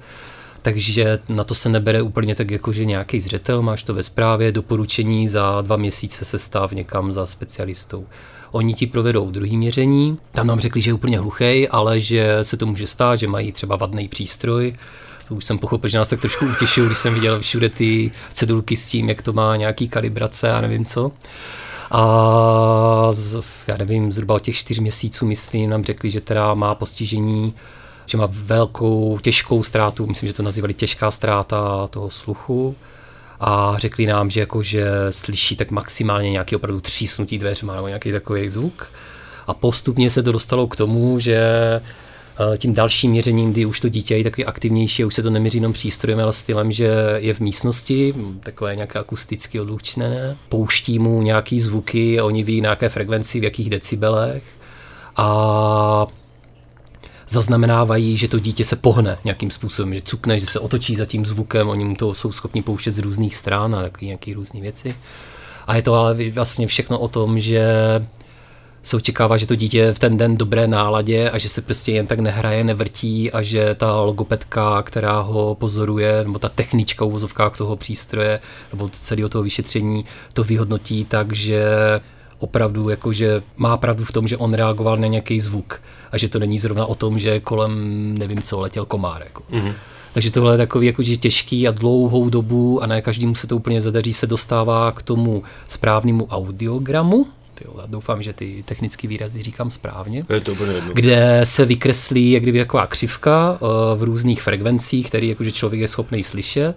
Takže 0.61 1.19
na 1.29 1.43
to 1.43 1.55
se 1.55 1.69
nebere 1.69 2.01
úplně 2.01 2.35
tak 2.35 2.51
jako, 2.51 2.71
že 2.73 2.85
nějaký 2.85 3.21
zřetel, 3.21 3.61
máš 3.61 3.83
to 3.83 3.93
ve 3.93 4.03
zprávě, 4.03 4.51
doporučení 4.51 5.27
za 5.27 5.61
dva 5.61 5.77
měsíce 5.77 6.25
se 6.25 6.39
stav 6.39 6.71
někam 6.71 7.11
za 7.11 7.25
specialistou. 7.25 8.05
Oni 8.51 8.73
ti 8.73 8.87
provedou 8.87 9.31
druhý 9.31 9.57
měření, 9.57 10.17
tam 10.31 10.47
nám 10.47 10.59
řekli, 10.59 10.81
že 10.81 10.89
je 10.89 10.93
úplně 10.93 11.19
hluchý, 11.19 11.67
ale 11.67 12.01
že 12.01 12.37
se 12.41 12.57
to 12.57 12.65
může 12.65 12.87
stát, 12.87 13.15
že 13.15 13.27
mají 13.27 13.51
třeba 13.51 13.75
vadný 13.75 14.07
přístroj, 14.07 14.75
to 15.27 15.35
už 15.35 15.45
jsem 15.45 15.57
pochopil, 15.57 15.89
že 15.89 15.97
nás 15.97 16.09
tak 16.09 16.19
trošku 16.19 16.45
utěšil, 16.45 16.85
když 16.85 16.97
jsem 16.97 17.13
viděl 17.13 17.39
všude 17.39 17.69
ty 17.69 18.11
cedulky 18.33 18.77
s 18.77 18.89
tím, 18.89 19.09
jak 19.09 19.21
to 19.21 19.33
má 19.33 19.55
nějaký 19.55 19.89
kalibrace 19.89 20.51
a 20.51 20.61
nevím 20.61 20.85
co. 20.85 21.11
A 21.91 23.07
z, 23.11 23.43
já 23.67 23.77
nevím, 23.77 24.11
zhruba 24.11 24.35
od 24.35 24.41
těch 24.41 24.55
čtyř 24.55 24.79
měsíců, 24.79 25.25
myslím, 25.25 25.69
nám 25.69 25.83
řekli, 25.83 26.11
že 26.11 26.21
teda 26.21 26.53
má 26.53 26.75
postižení, 26.75 27.53
že 28.05 28.17
má 28.17 28.27
velkou, 28.31 29.19
těžkou 29.21 29.63
ztrátu, 29.63 30.07
myslím, 30.07 30.27
že 30.27 30.33
to 30.33 30.43
nazývali 30.43 30.73
těžká 30.73 31.11
ztráta 31.11 31.87
toho 31.87 32.09
sluchu. 32.09 32.75
A 33.39 33.75
řekli 33.77 34.05
nám, 34.05 34.29
že, 34.29 34.39
jako, 34.39 34.63
že 34.63 34.85
slyší 35.09 35.55
tak 35.55 35.71
maximálně 35.71 36.29
nějaký 36.29 36.55
opravdu 36.55 36.81
třísnutí 36.81 37.37
dveřma 37.37 37.75
nebo 37.75 37.87
nějaký 37.87 38.11
takový 38.11 38.49
zvuk. 38.49 38.91
A 39.47 39.53
postupně 39.53 40.09
se 40.09 40.23
to 40.23 40.31
dostalo 40.31 40.67
k 40.67 40.75
tomu, 40.75 41.19
že 41.19 41.37
eh, 42.53 42.57
tím 42.57 42.73
dalším 42.73 43.11
měřením, 43.11 43.51
kdy 43.51 43.65
už 43.65 43.79
to 43.79 43.89
dítě 43.89 44.15
je 44.15 44.23
takový 44.23 44.45
aktivnější, 44.45 45.05
už 45.05 45.15
se 45.15 45.23
to 45.23 45.29
neměří 45.29 45.57
jenom 45.57 45.73
přístrojem, 45.73 46.19
ale 46.19 46.33
stylem, 46.33 46.71
že 46.71 46.89
je 47.17 47.33
v 47.33 47.39
místnosti, 47.39 48.13
takové 48.39 48.75
nějaké 48.75 48.99
akusticky 48.99 49.59
odlučněné, 49.59 50.35
pouští 50.49 50.99
mu 50.99 51.21
nějaký 51.21 51.59
zvuky 51.59 52.21
oni 52.21 52.43
ví 52.43 52.61
na 52.61 52.69
jaké 52.69 52.89
frekvenci, 52.89 53.39
v 53.39 53.43
jakých 53.43 53.69
decibelech 53.69 54.43
a 55.17 56.07
zaznamenávají, 57.29 58.17
že 58.17 58.27
to 58.27 58.39
dítě 58.39 58.65
se 58.65 58.75
pohne 58.75 59.17
nějakým 59.23 59.51
způsobem, 59.51 59.93
že 59.93 60.01
cukne, 60.01 60.39
že 60.39 60.45
se 60.45 60.59
otočí 60.59 60.95
za 60.95 61.05
tím 61.05 61.25
zvukem, 61.25 61.69
oni 61.69 61.85
mu 61.85 61.95
to 61.95 62.13
jsou 62.13 62.31
schopni 62.31 62.61
pouštět 62.61 62.91
z 62.91 62.99
různých 62.99 63.35
stran 63.35 63.75
a 63.75 63.89
nějaký 64.01 64.33
různé 64.33 64.61
věci. 64.61 64.95
A 65.67 65.75
je 65.75 65.81
to 65.81 65.93
ale 65.93 66.29
vlastně 66.29 66.67
všechno 66.67 66.99
o 66.99 67.07
tom, 67.07 67.39
že 67.39 67.69
se 68.81 68.97
očekává, 68.97 69.37
že 69.37 69.47
to 69.47 69.55
dítě 69.55 69.77
je 69.77 69.93
v 69.93 69.99
ten 69.99 70.17
den 70.17 70.37
dobré 70.37 70.67
náladě 70.67 71.29
a 71.29 71.37
že 71.37 71.49
se 71.49 71.61
prostě 71.61 71.91
jen 71.91 72.07
tak 72.07 72.19
nehraje, 72.19 72.63
nevrtí 72.63 73.31
a 73.31 73.41
že 73.41 73.75
ta 73.75 74.01
logopedka, 74.01 74.83
která 74.83 75.19
ho 75.19 75.55
pozoruje, 75.55 76.23
nebo 76.23 76.39
ta 76.39 76.49
technička 76.49 77.05
v 77.05 77.57
toho 77.57 77.75
přístroje, 77.75 78.39
nebo 78.71 78.89
celého 78.89 79.29
toho 79.29 79.43
vyšetření, 79.43 80.05
to 80.33 80.43
vyhodnotí 80.43 81.05
tak, 81.05 81.35
že 81.35 81.63
opravdu 82.39 82.89
jakože 82.89 83.43
má 83.57 83.77
pravdu 83.77 84.05
v 84.05 84.11
tom, 84.11 84.27
že 84.27 84.37
on 84.37 84.53
reagoval 84.53 84.97
na 84.97 85.07
nějaký 85.07 85.41
zvuk 85.41 85.81
a 86.11 86.17
že 86.17 86.29
to 86.29 86.39
není 86.39 86.59
zrovna 86.59 86.85
o 86.85 86.95
tom, 86.95 87.19
že 87.19 87.39
kolem 87.39 87.71
nevím 88.17 88.41
co 88.41 88.59
letěl 88.59 88.85
komár. 88.85 89.21
Jako. 89.23 89.43
Mm-hmm. 89.51 89.73
Takže 90.13 90.31
tohle 90.31 90.53
je 90.53 90.57
takový 90.57 90.87
jakože 90.87 91.17
těžký 91.17 91.67
a 91.67 91.71
dlouhou 91.71 92.29
dobu 92.29 92.83
a 92.83 92.87
ne 92.87 93.01
každému 93.01 93.35
se 93.35 93.47
to 93.47 93.55
úplně 93.55 93.81
zadaří, 93.81 94.13
se 94.13 94.27
dostává 94.27 94.91
k 94.91 95.01
tomu 95.01 95.43
správnému 95.67 96.27
audiogramu. 96.31 97.25
Tyjo, 97.55 97.73
já 97.81 97.85
doufám, 97.85 98.23
že 98.23 98.33
ty 98.33 98.63
technické 98.67 99.07
výrazy 99.07 99.43
říkám 99.43 99.71
správně 99.71 100.25
Je 100.29 100.39
to 100.39 100.51
jedno. 100.51 100.93
kde 100.93 101.41
se 101.43 101.65
vykreslí 101.65 102.31
jak 102.31 102.43
kdyby 102.43 102.59
taková 102.59 102.87
křivka 102.87 103.57
eh, 103.61 103.95
v 103.95 104.03
různých 104.03 104.41
frekvencích, 104.41 105.07
který 105.07 105.29
jakože 105.29 105.51
člověk 105.51 105.81
je 105.81 105.87
schopný 105.87 106.23
slyšet 106.23 106.75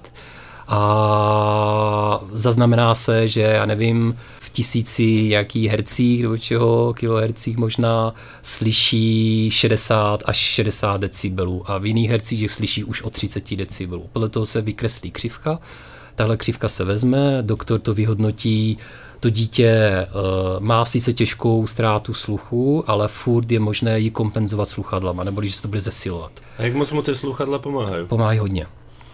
a 0.68 2.20
zaznamená 2.32 2.94
se, 2.94 3.28
že 3.28 3.40
já 3.40 3.66
nevím, 3.66 4.18
tisíci 4.52 5.24
jaký 5.28 5.68
hercích 5.68 6.22
nebo 6.22 6.38
čeho, 6.38 6.94
kilohercích 6.94 7.56
možná 7.56 8.14
slyší 8.42 9.50
60 9.50 10.22
až 10.24 10.36
60 10.36 11.00
decibelů 11.00 11.70
a 11.70 11.78
v 11.78 11.86
jiných 11.86 12.10
hercích, 12.10 12.38
že 12.38 12.48
slyší 12.48 12.84
už 12.84 13.02
o 13.02 13.10
30 13.10 13.56
decibelů. 13.56 14.08
Podle 14.12 14.28
toho 14.28 14.46
se 14.46 14.60
vykreslí 14.60 15.10
křivka, 15.10 15.58
tahle 16.14 16.36
křivka 16.36 16.68
se 16.68 16.84
vezme, 16.84 17.38
doktor 17.42 17.80
to 17.80 17.94
vyhodnotí, 17.94 18.78
to 19.20 19.30
dítě 19.30 19.92
uh, 20.14 20.60
má 20.60 20.84
sice 20.84 21.12
těžkou 21.12 21.66
ztrátu 21.66 22.14
sluchu, 22.14 22.84
ale 22.86 23.08
furt 23.08 23.52
je 23.52 23.60
možné 23.60 24.00
ji 24.00 24.10
kompenzovat 24.10 24.68
sluchadlama, 24.68 25.24
nebo 25.24 25.40
když 25.40 25.54
se 25.54 25.62
to 25.62 25.68
bude 25.68 25.80
zesilovat. 25.80 26.32
A 26.58 26.62
jak 26.62 26.74
moc 26.74 26.92
mu 26.92 27.02
tie 27.02 27.14
slúchadla 27.14 27.58
pomáhajú? 27.58 28.06
Pomáhají 28.06 28.38
hodně. 28.38 28.66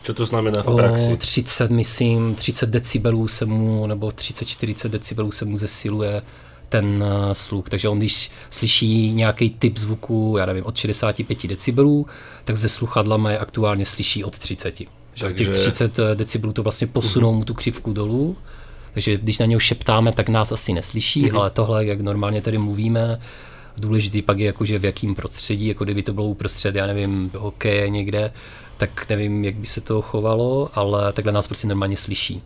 Čo 0.09 0.15
to 0.15 0.25
znamená 0.25 0.62
v 0.62 0.69
O 0.69 0.77
praxi? 0.77 1.17
30, 1.17 1.71
myslím, 1.71 2.35
30 2.35 2.71
decibelů 2.71 3.29
se 3.29 3.45
mu, 3.45 3.87
nebo 3.87 4.09
30-40 4.09 4.88
decibelů 4.88 5.33
se 5.33 5.45
mu 5.45 5.57
zesiluje 5.57 6.23
ten 6.69 7.05
uh, 7.05 7.33
sluch. 7.33 7.69
Takže 7.69 7.88
on, 7.88 7.99
když 7.99 8.31
slyší 8.50 9.12
nějaký 9.12 9.50
typ 9.50 9.79
zvuku, 9.79 10.35
já 10.38 10.47
nevím, 10.47 10.65
od 10.65 10.77
65 10.77 11.47
decibelů, 11.47 12.07
tak 12.45 12.57
ze 12.57 12.69
sluchadlama 12.69 13.31
je 13.31 13.38
aktuálně 13.38 13.87
slyší 13.87 14.25
od 14.25 14.38
30. 14.38 14.75
Takže... 15.21 15.45
Těch 15.45 15.57
30 15.57 15.97
decibelů 16.15 16.53
to 16.53 16.62
vlastně 16.62 16.87
posunou 16.87 17.35
mu 17.35 17.45
tu 17.45 17.55
křivku 17.55 17.93
dolů. 17.93 18.37
Takže 18.95 19.17
když 19.17 19.38
na 19.38 19.47
něho 19.47 19.61
šeptáme, 19.61 20.12
tak 20.12 20.29
nás 20.29 20.53
asi 20.53 20.73
neslyší, 20.73 21.27
mm-hmm. 21.27 21.41
ale 21.41 21.50
tohle, 21.50 21.87
jak 21.87 22.00
normálně 22.00 22.43
tady 22.43 22.59
mluvíme, 22.59 23.19
důležitý 23.77 24.23
pak 24.23 24.38
je 24.38 24.47
jakože 24.47 24.79
v 24.79 24.85
jakým 24.85 25.15
prostředí, 25.15 25.67
jako 25.67 25.85
kdyby 25.85 26.03
to 26.03 26.12
bylo 26.12 26.27
uprostřed, 26.27 26.75
já 26.75 26.87
nevím, 26.87 27.31
hokeje 27.37 27.88
někde, 27.88 28.33
tak 28.78 29.08
nevím, 29.08 29.44
jak 29.44 29.54
by 29.54 29.66
se 29.66 29.80
to 29.80 30.02
chovalo, 30.02 30.70
ale 30.75 31.12
takhle 31.12 31.32
nás 31.32 31.47
prostě 31.47 31.66
normálně 31.66 31.97
slyší. 31.97 32.42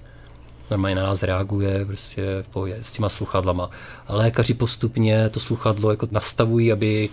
Normálně 0.71 0.97
na 0.97 1.03
nás 1.03 1.23
reaguje 1.23 1.85
prostě 1.85 2.23
v 2.43 2.49
pohodě 2.49 2.79
s 2.81 2.93
těma 2.93 3.09
sluchadlama. 3.09 3.71
A 4.07 4.15
lékaři 4.15 4.55
postupně 4.55 5.29
to 5.29 5.41
sluchadlo 5.41 5.91
jako 5.91 6.09
nastavují, 6.11 6.73
aby 6.73 7.09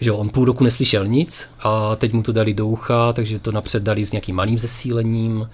že 0.00 0.12
on 0.12 0.28
půl 0.28 0.44
roku 0.44 0.64
neslyšel 0.64 1.06
nic 1.06 1.48
a 1.60 1.96
teď 1.96 2.12
mu 2.12 2.22
to 2.22 2.32
dali 2.32 2.54
do 2.54 2.66
ucha, 2.66 3.12
takže 3.12 3.38
to 3.38 3.52
napřed 3.52 3.82
dali 3.82 4.04
s 4.04 4.12
nějakým 4.12 4.36
malým 4.36 4.58
zesílením 4.58 5.48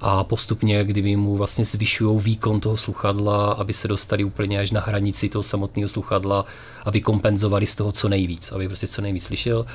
a 0.00 0.24
postupně, 0.24 0.84
kdyby 0.84 1.16
mu 1.16 1.36
vlastně 1.36 1.64
zvyšují 1.64 2.20
výkon 2.20 2.60
toho 2.60 2.76
sluchadla, 2.76 3.52
aby 3.52 3.72
se 3.72 3.88
dostali 3.88 4.24
úplně 4.24 4.60
až 4.60 4.70
na 4.70 4.80
hranici 4.80 5.28
toho 5.28 5.42
samotného 5.42 5.88
sluchadla 5.88 6.44
a 6.84 6.90
vykompenzovali 6.90 7.66
z 7.66 7.74
toho 7.76 7.92
co 7.92 8.08
nejvíc, 8.08 8.52
aby 8.52 8.68
prostě 8.68 8.88
co 8.88 9.02
nejvíc 9.02 9.24
slyšel. 9.24 9.66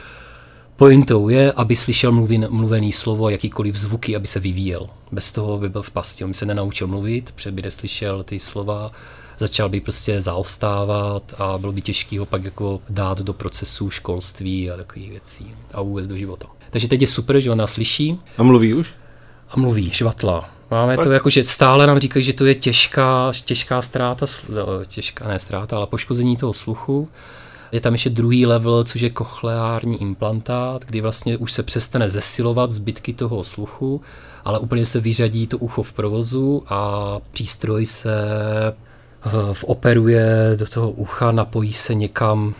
Pointou 0.77 1.29
je, 1.29 1.51
aby 1.51 1.75
slyšel 1.75 2.11
mluvin, 2.11 2.47
mluvený 2.49 2.91
slovo, 2.91 3.29
jakýkoliv 3.29 3.75
zvuky, 3.75 4.15
aby 4.15 4.27
se 4.27 4.39
vyvíjel. 4.39 4.89
Bez 5.11 5.31
toho 5.31 5.57
by 5.57 5.69
byl 5.69 5.81
v 5.81 5.91
pasti. 5.91 6.23
On 6.23 6.29
by 6.29 6.33
se 6.33 6.45
nenaučil 6.45 6.87
mluvit, 6.87 7.31
protože 7.31 7.51
by 7.51 7.61
neslyšel 7.61 8.23
ty 8.23 8.39
slova, 8.39 8.91
začal 9.39 9.69
by 9.69 9.81
prostě 9.81 10.21
zaostávat 10.21 11.33
a 11.37 11.57
bylo 11.57 11.71
by 11.71 11.81
těžké 11.81 12.19
ho 12.19 12.25
pak 12.25 12.43
jako 12.43 12.81
dát 12.89 13.19
do 13.19 13.33
procesu 13.33 13.89
školství 13.89 14.71
a 14.71 14.77
takových 14.77 15.09
věcí 15.09 15.55
a 15.73 15.81
vůbec 15.81 16.07
do 16.07 16.17
života. 16.17 16.47
Takže 16.69 16.87
teď 16.87 17.01
je 17.01 17.07
super, 17.07 17.39
že 17.39 17.51
on 17.51 17.57
nás 17.57 17.71
slyší 17.71 18.19
A 18.37 18.43
mluví 18.43 18.73
už? 18.73 18.93
a 19.49 19.59
mluví, 19.59 19.91
švatla. 19.91 20.49
Máme 20.71 20.97
to 20.97 21.11
jako, 21.11 21.29
že 21.29 21.43
stále 21.43 21.87
nám 21.87 21.99
říkají, 21.99 22.25
že 22.25 22.33
to 22.33 22.45
je 22.45 22.55
těžká, 22.55 23.31
těžká 23.45 23.81
ztráta, 23.81 24.25
no, 24.49 24.85
těžká, 24.85 25.27
ne 25.27 25.39
ztráta, 25.39 25.77
ale 25.77 25.87
poškození 25.87 26.37
toho 26.37 26.53
sluchu. 26.53 27.09
Je 27.71 27.81
tam 27.81 27.93
ještě 27.93 28.09
druhý 28.09 28.45
level, 28.45 28.83
což 28.83 29.01
je 29.01 29.09
kochleární 29.09 30.01
implantát, 30.01 30.85
kdy 30.85 31.01
vlastně 31.01 31.37
už 31.37 31.51
se 31.51 31.63
přestane 31.63 32.09
zesilovat 32.09 32.71
zbytky 32.71 33.13
toho 33.13 33.43
sluchu, 33.43 34.01
ale 34.45 34.59
úplně 34.59 34.85
se 34.85 34.99
vyřadí 34.99 35.47
to 35.47 35.57
ucho 35.57 35.83
v 35.83 35.93
provozu 35.93 36.63
a 36.67 37.19
přístroj 37.31 37.85
se 37.85 38.13
eh, 39.25 39.29
operuje 39.65 40.53
do 40.55 40.67
toho 40.67 40.91
ucha, 40.91 41.31
napojí 41.31 41.73
se 41.73 41.95
někam, 41.95 42.55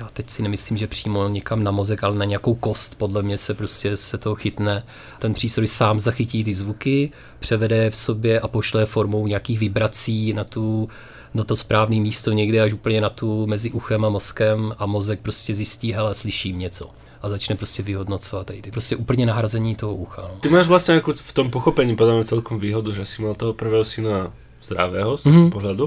já 0.00 0.06
teď 0.12 0.30
si 0.30 0.42
nemyslím, 0.42 0.76
že 0.76 0.86
přímo 0.86 1.28
někam 1.28 1.64
na 1.64 1.70
mozek, 1.70 2.04
ale 2.04 2.16
na 2.16 2.24
nějakou 2.24 2.54
kost, 2.54 2.98
podle 2.98 3.22
mě 3.22 3.38
se 3.38 3.54
prostě 3.54 3.96
se 3.96 4.18
to 4.18 4.34
chytne. 4.34 4.82
Ten 5.18 5.34
přístroj 5.34 5.66
sám 5.66 6.00
zachytí 6.00 6.44
ty 6.44 6.54
zvuky, 6.54 7.10
převede 7.38 7.76
je 7.76 7.90
v 7.90 7.96
sobě 7.96 8.40
a 8.40 8.48
pošle 8.48 8.86
formou 8.86 9.26
nějakých 9.26 9.58
vibrací 9.58 10.32
na 10.32 10.44
tu 10.44 10.88
na 11.34 11.44
to 11.44 11.56
správné 11.56 11.96
místo 12.00 12.32
někde 12.32 12.60
až 12.60 12.72
úplně 12.72 13.00
na 13.00 13.08
tu 13.10 13.46
mezi 13.46 13.70
uchem 13.70 14.04
a 14.04 14.08
mozkem 14.08 14.74
a 14.78 14.86
mozek 14.86 15.20
prostě 15.20 15.54
zjistí, 15.54 15.92
hele, 15.92 16.14
slyším 16.14 16.58
něco 16.58 16.90
a 17.22 17.28
začne 17.28 17.54
prostě 17.56 17.82
vyhodnocovat 17.82 18.46
tady 18.46 18.62
ty 18.62 18.70
prostě 18.70 18.96
úplně 18.96 19.26
nahrazení 19.26 19.76
toho 19.76 19.94
ucha. 19.94 20.22
No. 20.22 20.40
Ty 20.40 20.48
máš 20.48 20.66
vlastne 20.72 20.96
ako 20.98 21.20
v 21.20 21.32
tom 21.36 21.52
pochopení 21.52 21.92
podľa 21.92 22.14
mňa 22.16 22.24
celkom 22.32 22.56
výhodu, 22.56 22.96
že 22.96 23.04
si 23.04 23.20
mal 23.20 23.36
toho 23.36 23.52
prvého 23.52 23.84
syna 23.84 24.32
zdravého 24.64 25.20
z 25.20 25.24
Mhm. 25.28 25.32
tohto 25.36 25.52
pohľadu, 25.52 25.86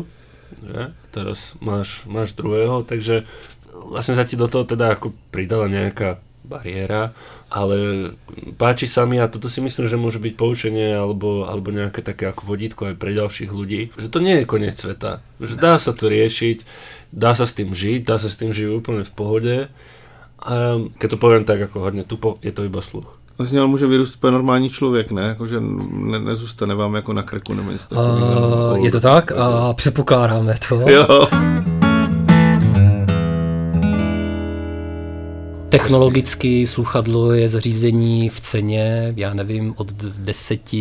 že? 0.62 0.82
Teraz 1.10 1.58
máš, 1.58 2.06
máš 2.06 2.38
druhého, 2.38 2.86
takže 2.86 3.26
vlastne 3.74 4.14
sa 4.14 4.30
ti 4.30 4.38
do 4.38 4.46
toho 4.46 4.62
teda 4.64 4.94
ako 4.94 5.10
pridala 5.34 5.66
nejaká 5.66 6.22
bariéra, 6.44 7.16
ale 7.48 8.12
páči 8.60 8.88
sa 8.88 9.08
mi 9.08 9.20
a 9.20 9.32
toto 9.32 9.48
si 9.50 9.64
myslím, 9.64 9.88
že 9.88 9.98
môže 9.98 10.20
byť 10.20 10.34
poučenie 10.36 10.92
alebo, 10.96 11.48
alebo 11.48 11.72
nejaké 11.72 12.04
také 12.04 12.28
ako 12.28 12.44
vodítko 12.54 12.92
aj 12.92 12.96
pre 13.00 13.16
ďalších 13.16 13.52
ľudí, 13.52 13.96
že 13.96 14.12
to 14.12 14.20
nie 14.20 14.44
je 14.44 14.50
koniec 14.50 14.76
sveta, 14.76 15.24
že 15.40 15.56
dá 15.56 15.80
sa 15.80 15.96
to 15.96 16.12
riešiť, 16.12 16.58
dá 17.16 17.32
sa 17.32 17.48
s 17.48 17.56
tým 17.56 17.72
žiť, 17.72 18.04
dá 18.04 18.20
sa 18.20 18.28
s 18.28 18.36
tým 18.36 18.52
žiť 18.52 18.68
úplne 18.76 19.08
v 19.08 19.14
pohode 19.16 19.56
a 20.44 20.54
keď 21.00 21.08
to 21.16 21.18
poviem 21.18 21.44
tak 21.48 21.64
ako 21.64 21.80
hodne 21.80 22.04
tupo, 22.04 22.38
je 22.44 22.52
to 22.52 22.68
iba 22.68 22.82
sluch. 22.84 23.24
Z 23.40 23.52
něho 23.52 23.68
může 23.68 23.88
vyrůst 23.88 24.16
úplně 24.16 24.32
normální 24.32 24.70
člověk, 24.70 25.12
ne? 25.12 25.22
Jako, 25.22 25.48
že 25.48 25.58
ne, 25.60 26.20
nezůstane 26.20 26.76
vám 26.76 26.96
jako 26.96 27.14
na 27.14 27.24
krku 27.24 27.54
nebo 27.54 27.72
něco 27.72 27.88
takového. 27.88 28.76
Uh, 28.78 28.86
je 28.86 28.92
to 28.92 29.00
tak 29.00 29.32
a 29.32 29.74
předpokládáme 29.74 30.56
to. 30.70 30.90
Jo. 30.90 31.28
Technologicky 35.74 36.68
sluchadlo 36.68 37.34
je 37.34 37.50
zařízení 37.50 38.30
v 38.30 38.39
ceně, 38.39 39.13
já 39.18 39.34
nevím, 39.34 39.74
od 39.77 39.92
10 39.94 40.74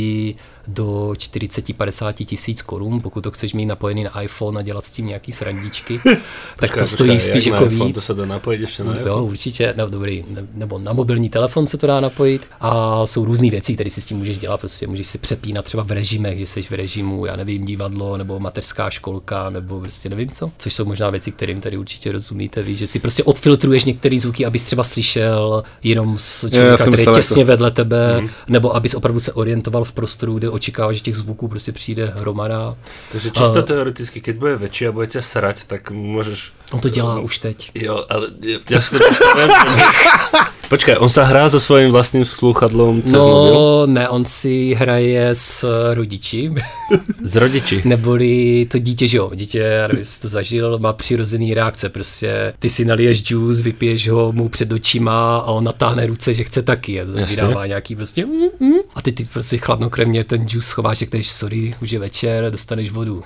do 0.67 1.09
40-50 1.17 2.25
tisíc 2.25 2.63
korun, 2.63 3.01
pokud 3.01 3.21
to 3.21 3.31
chceš 3.31 3.55
mít 3.55 3.67
napojený 3.67 4.05
na 4.05 4.23
iPhone 4.23 4.61
a 4.61 4.63
dělat 4.63 4.85
s 4.85 4.91
tím 4.91 5.07
nějaký 5.07 5.33
srandičky, 5.33 6.01
tak 6.57 6.77
to 6.77 6.87
stojí 6.87 7.21
spíš 7.21 7.47
jak 7.47 7.55
jako 7.55 7.65
na 7.65 7.71
iPhone, 7.71 7.87
víc. 7.87 7.95
To 7.95 8.01
se 8.01 8.15
dá 8.15 8.27
napojit 8.27 8.61
ještě 8.61 8.85
na 8.85 8.99
Jo, 8.99 9.25
určitě, 9.25 9.75
no, 9.77 9.89
dobrý, 9.89 10.25
ne, 10.29 10.47
nebo 10.55 10.79
na 10.79 10.93
mobilní 10.93 11.29
telefon 11.29 11.67
se 11.67 11.79
to 11.79 11.87
dá 11.87 12.01
napojit 12.01 12.43
a 12.61 13.03
jsou 13.07 13.25
různé 13.25 13.51
věci, 13.51 13.75
které 13.75 13.91
si 13.91 14.01
s 14.01 14.07
tím 14.07 14.19
můžeš 14.19 14.39
dělat, 14.39 14.61
prostě 14.61 14.87
můžeš 14.87 15.07
si 15.07 15.19
přepínat 15.19 15.65
třeba 15.65 15.83
v 15.83 15.91
režimech, 15.91 16.39
že 16.39 16.47
jsi 16.47 16.63
v 16.63 16.73
režimu, 16.73 17.27
já 17.27 17.37
nevím, 17.37 17.65
divadlo 17.65 18.17
nebo 18.17 18.41
mateřská 18.41 18.91
školka 18.91 19.51
nebo 19.51 19.81
prostě 19.81 20.09
nevím 20.09 20.29
co, 20.29 20.53
což 20.59 20.75
jsou 20.75 20.85
možná 20.85 21.11
věci, 21.11 21.33
kterým 21.33 21.61
tady 21.61 21.79
určitě 21.79 22.13
rozumíte, 22.13 22.63
víš, 22.63 22.79
že 22.79 22.87
si 22.87 22.99
prostě 22.99 23.23
odfiltruješ 23.25 23.85
některé 23.85 24.19
zvuky, 24.19 24.47
abys 24.47 24.65
třeba 24.65 24.85
slyšel 24.85 25.63
jenom 25.83 26.19
z 26.19 26.43
já 26.45 26.51
člověka, 26.51 26.77
jsem 26.77 26.93
který 26.93 27.09
je 27.09 27.15
těsně 27.15 27.43
jako- 27.43 27.49
vedle 27.49 27.71
tebe, 27.71 28.21
mm. 28.21 28.29
nebo 28.49 28.77
abys 28.77 28.95
opravdu 28.95 29.21
se 29.21 29.33
orientoval 29.33 29.85
v 29.85 29.93
prostoru, 29.93 30.39
kde 30.39 30.51
očekáváš, 30.53 30.97
že 30.97 31.03
těch 31.03 31.17
zvuků 31.17 31.49
prostě 31.49 31.73
přijde 31.73 32.13
hromada. 32.17 32.77
Takže 33.13 33.31
čisto 33.31 33.59
A- 33.59 33.63
teoreticky, 33.63 34.21
keď 34.21 34.37
bude 34.37 34.57
väčší 34.57 34.89
a 34.89 34.93
budete 34.93 35.23
srať, 35.25 35.65
tak 35.65 35.91
môžeš... 35.91 36.53
On 36.73 36.81
to 36.81 36.89
dělá 36.89 37.21
už 37.21 37.39
teď. 37.39 37.71
Jo, 37.75 38.05
ale 38.09 38.29
ja 38.69 38.81
si 38.81 38.91
to 38.95 38.99
predstavujem. 39.01 39.51
Počkaj, 40.73 41.05
on 41.05 41.13
sa 41.13 41.29
hrá 41.29 41.53
so 41.53 41.61
svojím 41.61 41.93
vlastným 41.93 42.25
slúchadlom 42.25 43.05
cez 43.05 43.21
mobil? 43.21 43.53
No, 43.53 43.85
ne, 43.85 44.09
on 44.09 44.25
si 44.25 44.73
hraje 44.73 45.21
s 45.37 45.69
rodiči, 45.93 46.49
Z 47.21 47.37
rodiči. 47.37 47.83
neboli 47.85 48.65
to 48.71 48.79
dítě, 48.79 49.09
že 49.09 49.17
jo, 49.17 49.31
dítě, 49.35 49.59
já 49.59 49.89
nevím, 49.89 50.05
to 50.23 50.29
zažil, 50.29 50.79
má 50.79 50.93
přirozený 50.93 51.55
reakce, 51.55 51.89
prostě 51.89 52.55
ty 52.59 52.69
si 52.69 52.85
naliješ 52.85 53.31
juice, 53.31 53.63
vypiješ 53.63 54.09
ho 54.09 54.33
mu 54.33 54.49
před 54.49 54.73
očima 54.73 55.39
a 55.39 55.53
on 55.53 55.65
natáhne 55.65 56.07
ruce, 56.07 56.35
že 56.35 56.45
chce 56.45 56.63
taky 56.63 57.01
a 57.01 57.05
vydává 57.05 57.67
nějaký 57.67 57.97
prostě 57.97 58.27
mm, 58.27 58.49
mm, 58.61 58.81
a 58.95 59.03
ty, 59.03 59.13
ty 59.13 59.25
prostě 59.25 59.59
chladnokrevně 59.59 60.25
ten 60.25 60.41
juice 60.41 60.69
schováš, 60.69 60.99
řekneš, 60.99 61.31
sorry, 61.31 61.71
už 61.83 61.91
je 61.91 61.99
večer, 61.99 62.51
dostaneš 62.51 62.91
vodu 62.91 63.23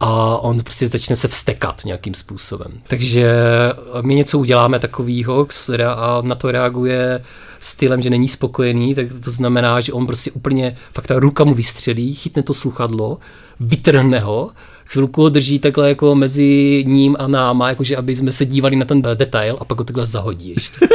a 0.00 0.38
on 0.38 0.58
prostě 0.58 0.86
začne 0.86 1.16
se 1.16 1.28
vstekat 1.28 1.82
nějakým 1.84 2.14
způsobem. 2.14 2.72
Takže 2.88 3.32
my 4.00 4.14
něco 4.14 4.38
uděláme 4.38 4.78
takovýho 4.78 5.46
a 5.96 6.22
na 6.22 6.34
to 6.34 6.50
reaguje 6.50 7.22
stylem, 7.60 8.02
že 8.02 8.10
není 8.10 8.28
spokojený, 8.28 8.94
tak 8.94 9.06
to 9.24 9.30
znamená, 9.30 9.80
že 9.80 9.92
on 9.92 10.06
prostě 10.06 10.30
úplně, 10.30 10.76
fakt 10.92 11.06
ta 11.06 11.18
ruka 11.18 11.44
mu 11.44 11.54
vystřelí, 11.54 12.14
chytne 12.14 12.42
to 12.42 12.54
sluchadlo, 12.54 13.18
vytrhne 13.60 14.20
ho, 14.20 14.50
chvilku 14.86 15.22
ho 15.22 15.28
drží 15.28 15.58
takhle 15.58 15.88
jako 15.88 16.14
mezi 16.14 16.84
ním 16.86 17.16
a 17.18 17.26
náma, 17.26 17.68
jakože 17.68 17.96
aby 17.96 18.16
jsme 18.16 18.32
se 18.32 18.46
dívali 18.46 18.76
na 18.76 18.84
ten 18.84 19.02
detail 19.14 19.56
a 19.60 19.64
pak 19.64 19.78
ho 19.78 19.84
takhle 19.84 20.06
zahodí 20.06 20.48
ještě. 20.48 20.86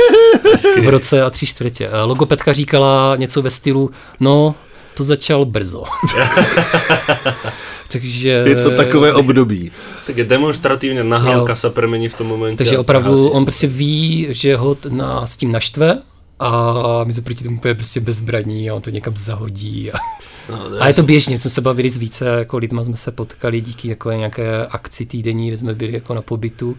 v 0.81 0.89
roce 0.89 1.21
a 1.21 1.29
tři 1.29 1.45
čtvrtě. 1.45 1.89
A 1.89 2.03
Logopedka 2.03 2.53
říkala 2.53 3.15
něco 3.15 3.41
ve 3.41 3.49
stylu, 3.49 3.91
no, 4.19 4.55
to 4.97 5.03
začal 5.03 5.45
brzo. 5.45 5.83
Takže... 7.91 8.29
Je 8.29 8.55
to 8.55 8.71
takové 8.71 9.13
období. 9.13 9.71
Tak 10.07 10.17
je 10.17 10.25
demonstratívne 10.25 11.03
nahálka 11.03 11.55
sa 11.55 11.69
premení 11.69 12.09
v 12.09 12.15
tom 12.17 12.27
momente. 12.27 12.57
Takže 12.57 12.77
opravdu 12.77 13.29
on 13.29 13.45
prostě 13.45 13.67
ví, 13.67 14.27
že 14.29 14.55
ho 14.55 14.77
na, 14.89 15.25
s 15.25 15.37
tím 15.37 15.51
naštve 15.51 16.01
a 16.39 17.03
my 17.03 17.13
jsme 17.13 17.23
proti 17.23 17.43
tomu 17.43 17.57
úplně 17.57 17.75
prostě 17.75 17.99
bezbraní 17.99 18.69
a 18.69 18.75
on 18.75 18.81
to 18.81 18.89
někam 18.89 19.13
zahodí. 19.17 19.91
A, 19.91 19.97
No, 20.49 20.61
a 20.79 20.87
je 20.87 20.93
to 20.93 21.03
běžně, 21.03 21.39
jsme 21.39 21.49
se 21.49 21.61
bavili 21.61 21.89
s 21.89 21.97
více 21.97 22.25
jako 22.25 22.57
lidma, 22.57 22.83
jsme 22.83 22.97
se 22.97 23.11
potkali 23.11 23.61
díky 23.61 23.89
takové 23.89 24.17
nějaké 24.17 24.65
akci 24.65 25.05
týdenní, 25.05 25.47
kde 25.47 25.57
jsme 25.57 25.73
byli 25.73 25.93
jako 25.93 26.13
na 26.13 26.21
pobytu 26.21 26.77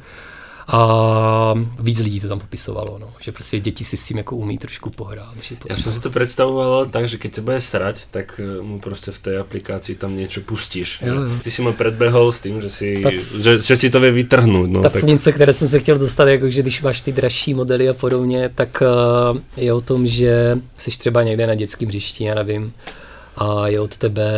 a 0.69 1.55
víc 1.79 1.99
lidí 2.01 2.21
to 2.21 2.29
tam 2.29 2.41
popisovalo, 2.41 2.99
no, 2.99 3.11
že 3.21 3.33
prostě 3.33 3.59
děti 3.59 3.85
si 3.85 3.97
s 3.97 4.07
tím 4.07 4.19
jako 4.19 4.37
umí 4.37 4.59
trošku 4.59 4.91
pohrát. 4.91 5.35
Potřeba. 5.35 5.77
som 5.77 5.93
si 5.93 6.01
to 6.01 6.11
predstavoval 6.11 6.87
tak, 6.91 7.07
že 7.09 7.19
keď 7.23 7.35
sa 7.35 7.43
bude 7.43 7.61
srať, 7.63 7.97
tak 8.11 8.41
eh, 8.43 8.63
mu 8.63 8.83
proste 8.83 9.15
v 9.15 9.19
tej 9.19 9.35
aplikácii 9.39 9.95
tam 9.95 10.19
niečo 10.19 10.43
pustíš. 10.43 11.07
Jo, 11.07 11.15
jo. 11.15 11.39
Ty 11.39 11.51
si 11.51 11.63
ma 11.63 11.71
predbehol 11.71 12.33
s 12.33 12.41
tým, 12.43 12.59
že 12.59 12.71
si, 12.71 12.99
Ta- 12.99 13.15
že, 13.39 13.63
že 13.63 13.77
si 13.77 13.91
to 13.91 14.03
vie 14.03 14.11
vytrhnúť. 14.11 14.69
No, 14.71 14.83
Ta 14.83 14.91
tak 14.91 15.07
funkce, 15.07 15.33
které 15.33 15.53
jsem 15.53 15.69
se 15.69 15.79
chtěl 15.79 15.99
dostat, 15.99 16.29
jako 16.29 16.51
že 16.51 16.63
když 16.63 16.83
máš 16.83 17.01
ty 17.01 17.13
dražší 17.13 17.55
modely 17.55 17.89
a 17.89 17.95
podobně, 17.95 18.51
tak 18.55 18.83
uh, 18.83 19.39
je 19.57 19.73
o 19.73 19.81
tom, 19.81 20.07
že 20.07 20.59
jsi 20.79 20.91
třeba 20.91 21.23
někde 21.23 21.47
na 21.47 21.55
dětském 21.55 21.89
hřišti, 21.89 22.25
já 22.25 22.35
nevím, 22.35 22.73
a 23.37 23.69
je 23.69 23.81
od 23.81 23.97
tebe 23.97 24.31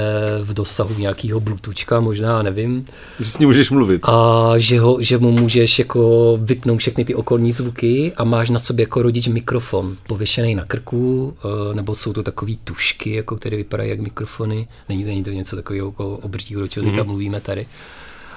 v 0.42 0.54
dosahu 0.54 0.94
nějakého 0.98 1.40
bluetoothka, 1.40 2.00
možná, 2.00 2.42
nevím, 2.42 2.86
Že 3.20 3.24
s 3.24 3.38
ním 3.38 3.48
můžeš 3.48 3.70
mluvit. 3.70 4.02
a 4.04 4.52
že, 4.56 4.80
ho, 4.80 4.98
že 5.00 5.18
mu 5.18 5.30
můžeš 5.32 5.78
jako 5.78 6.38
vypnout 6.42 6.78
všechny 6.78 7.04
ty 7.04 7.14
okolní 7.14 7.52
zvuky 7.52 8.12
a 8.16 8.24
máš 8.24 8.50
na 8.50 8.58
sobě 8.58 8.82
jako 8.82 9.02
rodič 9.02 9.26
mikrofon 9.28 9.96
pověšený 10.08 10.54
na 10.54 10.64
krku, 10.64 11.34
eh, 11.70 11.74
nebo 11.74 11.94
jsou 11.94 12.12
to 12.12 12.22
takové 12.22 12.52
tušky, 12.64 13.12
jako 13.14 13.36
které 13.36 13.56
vypadají 13.56 13.90
jak 13.90 14.00
mikrofony. 14.00 14.68
Není, 14.88 15.04
není 15.04 15.24
to 15.24 15.30
něco 15.30 15.56
takového 15.56 15.86
jako 15.88 16.16
obřího, 16.22 16.60
do 16.60 16.68
čeho 16.68 16.86
teďka 16.86 17.02
mluvíme 17.02 17.40
tady. 17.40 17.66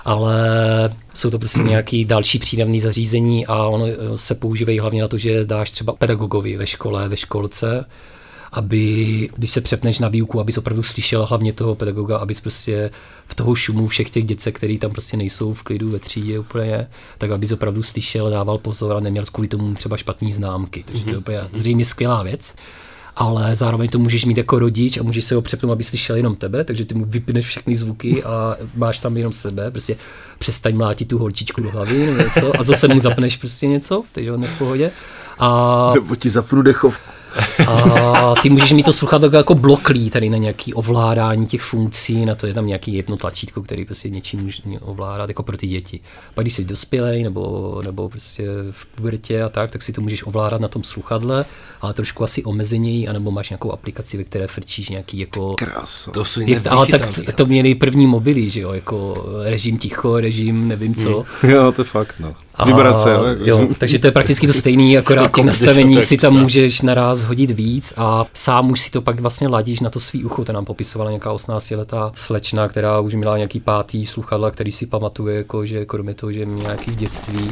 Ale 0.06 0.36
jsou 1.14 1.30
to 1.30 1.40
prostě 1.40 1.60
nějaký 1.60 2.06
další 2.06 2.40
přídavný 2.40 2.80
zařízení 2.80 3.46
a 3.48 3.64
ono 3.68 3.86
eh, 3.88 3.96
se 4.18 4.36
používají 4.36 4.80
hlavně 4.80 5.02
na 5.02 5.08
to, 5.08 5.18
že 5.18 5.46
dáš 5.46 5.72
třeba 5.72 5.94
pedagogovi 5.94 6.58
ve 6.58 6.68
škole, 6.68 7.10
ve 7.10 7.18
školce, 7.18 7.86
aby, 8.52 9.30
když 9.38 9.52
se 9.52 9.62
přepneš 9.62 10.00
na 10.00 10.08
výuku, 10.08 10.40
abys 10.40 10.58
opravdu 10.58 10.84
slyšel 10.84 11.26
hlavně 11.26 11.54
toho 11.54 11.76
pedagoga, 11.76 12.18
abys 12.18 12.40
prostě 12.40 12.92
v 13.28 13.36
toho 13.36 13.56
šumu 13.56 13.88
všech 13.88 14.10
těch 14.10 14.24
děcek, 14.24 14.56
který 14.58 14.78
tam 14.78 14.92
prostě 14.92 15.18
nejsou 15.18 15.54
v 15.54 15.64
klidu 15.64 15.90
ve 15.90 16.00
třídě 16.00 16.40
úplně, 16.40 16.88
tak 17.18 17.32
abys 17.32 17.52
opravdu 17.52 17.84
slyšel, 17.84 18.30
dával 18.30 18.58
pozor 18.58 18.96
a 18.98 19.00
neměl 19.00 19.26
kvůli 19.32 19.48
tomu 19.48 19.74
třeba 19.74 19.98
špatný 19.98 20.34
známky. 20.34 20.84
Takže 20.88 21.04
to 21.04 21.12
je 21.12 21.18
úplně 21.18 21.40
zřejmě 21.54 21.86
skvělá 21.86 22.24
věc. 22.24 22.56
ale 23.16 23.56
zároveň 23.56 23.90
to 23.90 24.00
můžeš 24.00 24.26
mít 24.26 24.38
jako 24.38 24.60
rodič 24.60 24.98
a 24.98 25.04
můžeš 25.04 25.26
se 25.26 25.36
ho 25.36 25.42
přepnout, 25.42 25.72
aby 25.72 25.84
slyšel 25.84 26.16
jenom 26.16 26.36
tebe, 26.36 26.64
takže 26.64 26.86
ty 26.86 26.96
mu 26.96 27.06
vypneš 27.06 27.46
všechny 27.46 27.76
zvuky 27.76 28.24
a 28.24 28.56
máš 28.76 29.00
tam 29.00 29.18
jenom 29.18 29.34
sebe, 29.34 29.72
prostě 29.72 29.96
přestaň 30.40 30.76
mlátit 30.76 31.08
tu 31.08 31.18
holčičku 31.18 31.62
do 31.62 31.72
hlavy 31.72 32.06
nebo 32.06 32.24
něco 32.24 32.60
a 32.60 32.64
zase 32.64 32.88
mu 32.88 33.00
zapneš 33.00 33.38
prostě 33.38 33.68
něco, 33.68 34.04
takže 34.12 34.32
on 34.32 34.42
je 34.44 34.50
v 34.50 34.58
pohodě. 34.58 34.92
A 35.40 35.92
Nebo 35.94 36.16
ti 36.16 36.30
zapnu 36.30 36.62
dechovku. 36.62 37.12
A 37.68 38.34
ty 38.42 38.50
můžeš 38.50 38.72
mít 38.72 38.84
to 38.84 38.94
sluchátko 38.94 39.36
jako 39.36 39.56
bloklí 39.56 40.10
tady 40.10 40.30
na 40.30 40.38
nějaký 40.38 40.74
ovládání 40.74 41.48
těch 41.48 41.62
funkcí, 41.62 42.26
na 42.26 42.36
to 42.36 42.48
je 42.48 42.54
tam 42.54 42.68
nějaký 42.68 42.94
jedno 42.94 43.18
tlačítko, 43.18 43.62
který 43.62 43.86
prostě 43.86 44.10
něčím 44.10 44.40
může 44.44 44.62
ovládat 44.82 45.30
jako 45.30 45.44
pro 45.44 45.58
ty 45.58 45.68
děti. 45.68 46.00
Pak 46.34 46.44
když 46.44 46.54
jsi 46.54 46.64
dospělej 46.66 47.24
nebo, 47.24 47.82
nebo 47.86 48.10
prostě 48.10 48.48
v 48.72 48.86
pubertě 48.86 49.44
a 49.44 49.50
tak, 49.50 49.72
tak 49.72 49.82
si 49.84 49.92
to 49.94 50.02
můžeš 50.02 50.24
ovládat 50.26 50.62
na 50.62 50.68
tom 50.68 50.84
sluchadle, 50.84 51.46
ale 51.82 51.94
trošku 51.94 52.24
asi 52.24 52.44
omezeněji, 52.44 53.08
anebo 53.08 53.32
máš 53.32 53.50
nějakou 53.50 53.72
aplikaci, 53.72 54.18
ve 54.18 54.24
které 54.24 54.48
frčíš 54.48 54.90
nějaký 54.90 55.20
jako 55.20 55.56
Krása. 55.56 56.12
To 56.12 56.26
sú 56.26 56.42
je, 56.42 56.62
ale 56.70 56.88
tak 56.88 57.02
digitálne. 57.02 57.26
t- 57.26 57.34
to 57.34 57.46
měli 57.46 57.76
první 57.76 58.08
mobily, 58.08 58.50
že 58.50 58.62
jo, 58.62 58.74
jako 58.74 59.14
režim 59.44 59.78
ticho, 59.78 60.20
režim 60.20 60.68
nevím 60.68 60.96
co. 60.96 61.26
Jo, 61.48 61.72
to 61.72 61.82
je 61.82 61.86
fakt, 61.86 62.16
no. 62.20 62.34
Vibrace, 62.66 63.12
jo. 63.12 63.24
jako- 63.24 63.42
jo. 63.46 63.68
Takže 63.78 64.00
to 64.00 64.08
je 64.08 64.12
prakticky 64.12 64.48
to 64.48 64.54
stejný, 64.54 64.98
akorát 64.98 65.22
těch 65.22 65.38
Jako 65.38 65.44
nastavení 65.48 65.96
desátek 65.96 66.08
si 66.08 66.18
tam 66.18 66.34
můžeš 66.42 66.82
naraz 66.82 67.24
hodit 67.24 67.52
víc 67.52 67.94
a 67.98 68.26
sám 68.34 68.72
už 68.72 68.80
si 68.80 68.92
to 68.92 69.02
pak 69.02 69.20
vlastně 69.20 69.48
ladíš 69.48 69.80
na 69.80 69.90
to 69.90 70.00
svý 70.00 70.26
ucho. 70.26 70.46
To 70.46 70.54
nám 70.54 70.66
popisovala 70.66 71.12
nějaká 71.12 71.34
18-letá 71.34 72.12
slečna, 72.14 72.68
která 72.68 73.00
už 73.00 73.14
měla 73.14 73.38
nějaký 73.38 73.60
pátý 73.60 74.06
sluchadla, 74.06 74.52
který 74.52 74.72
si 74.72 74.86
pamatuje, 74.86 75.38
jako, 75.38 75.66
že 75.66 75.86
kromě 75.86 76.14
toho, 76.14 76.32
že 76.32 76.46
měla 76.46 76.62
nějaký 76.62 76.92
v 76.92 76.96
dětství. 76.96 77.52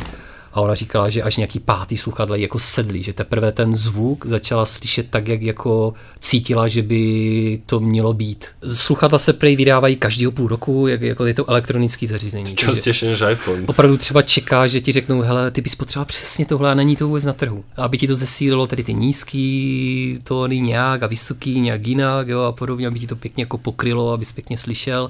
A 0.53 0.62
ona 0.62 0.75
říkala, 0.75 1.09
že 1.09 1.23
až 1.23 1.38
nějaký 1.38 1.59
pátý 1.59 1.97
sluchadla 1.97 2.35
jako 2.35 2.59
sedlý, 2.59 3.03
že 3.03 3.13
teprve 3.13 3.51
ten 3.51 3.75
zvuk 3.75 4.25
začala 4.25 4.65
slyšet 4.65 5.07
tak, 5.09 5.27
jak 5.27 5.41
jako 5.41 5.93
cítila, 6.19 6.67
že 6.67 6.81
by 6.81 7.62
to 7.65 7.79
mělo 7.79 8.13
být. 8.13 8.45
Sluchadla 8.73 9.19
se 9.19 9.33
prej 9.33 9.55
vydávají 9.55 9.95
každého 9.95 10.31
půl 10.31 10.47
roku, 10.47 10.88
jak, 10.88 11.01
jako 11.01 11.25
je 11.25 11.33
to 11.33 11.49
elektronické 11.49 12.07
zařízení. 12.07 12.45
takže- 12.55 12.65
Častejšie 12.65 13.09
než 13.09 13.23
iPhone. 13.31 13.63
opravdu 13.67 13.97
třeba 13.97 14.21
čeká, 14.21 14.67
že 14.67 14.81
ti 14.81 14.91
řeknou, 14.91 15.21
hele, 15.21 15.51
ty 15.51 15.62
bys 15.62 15.75
potřeboval 15.75 16.05
přesně 16.05 16.45
tohle 16.45 16.71
a 16.71 16.73
není 16.73 16.95
to 16.95 17.07
vůbec 17.07 17.23
na 17.23 17.33
trhu. 17.33 17.63
Aby 17.75 17.97
ti 17.97 18.07
to 18.07 18.15
zesílilo 18.15 18.67
tady 18.67 18.83
ty 18.83 18.93
nízký 18.93 20.19
tóny 20.23 20.59
nějak 20.59 21.03
a 21.03 21.07
vysoký 21.07 21.59
nějak 21.62 21.88
jinak 21.88 22.27
jo, 22.27 22.41
a 22.41 22.51
podobně, 22.51 22.88
aby 22.88 22.99
ti 22.99 23.07
to 23.07 23.15
pěkně 23.15 23.41
jako 23.41 23.57
pokrylo, 23.57 24.12
abys 24.12 24.31
pěkně 24.31 24.57
slyšel 24.57 25.09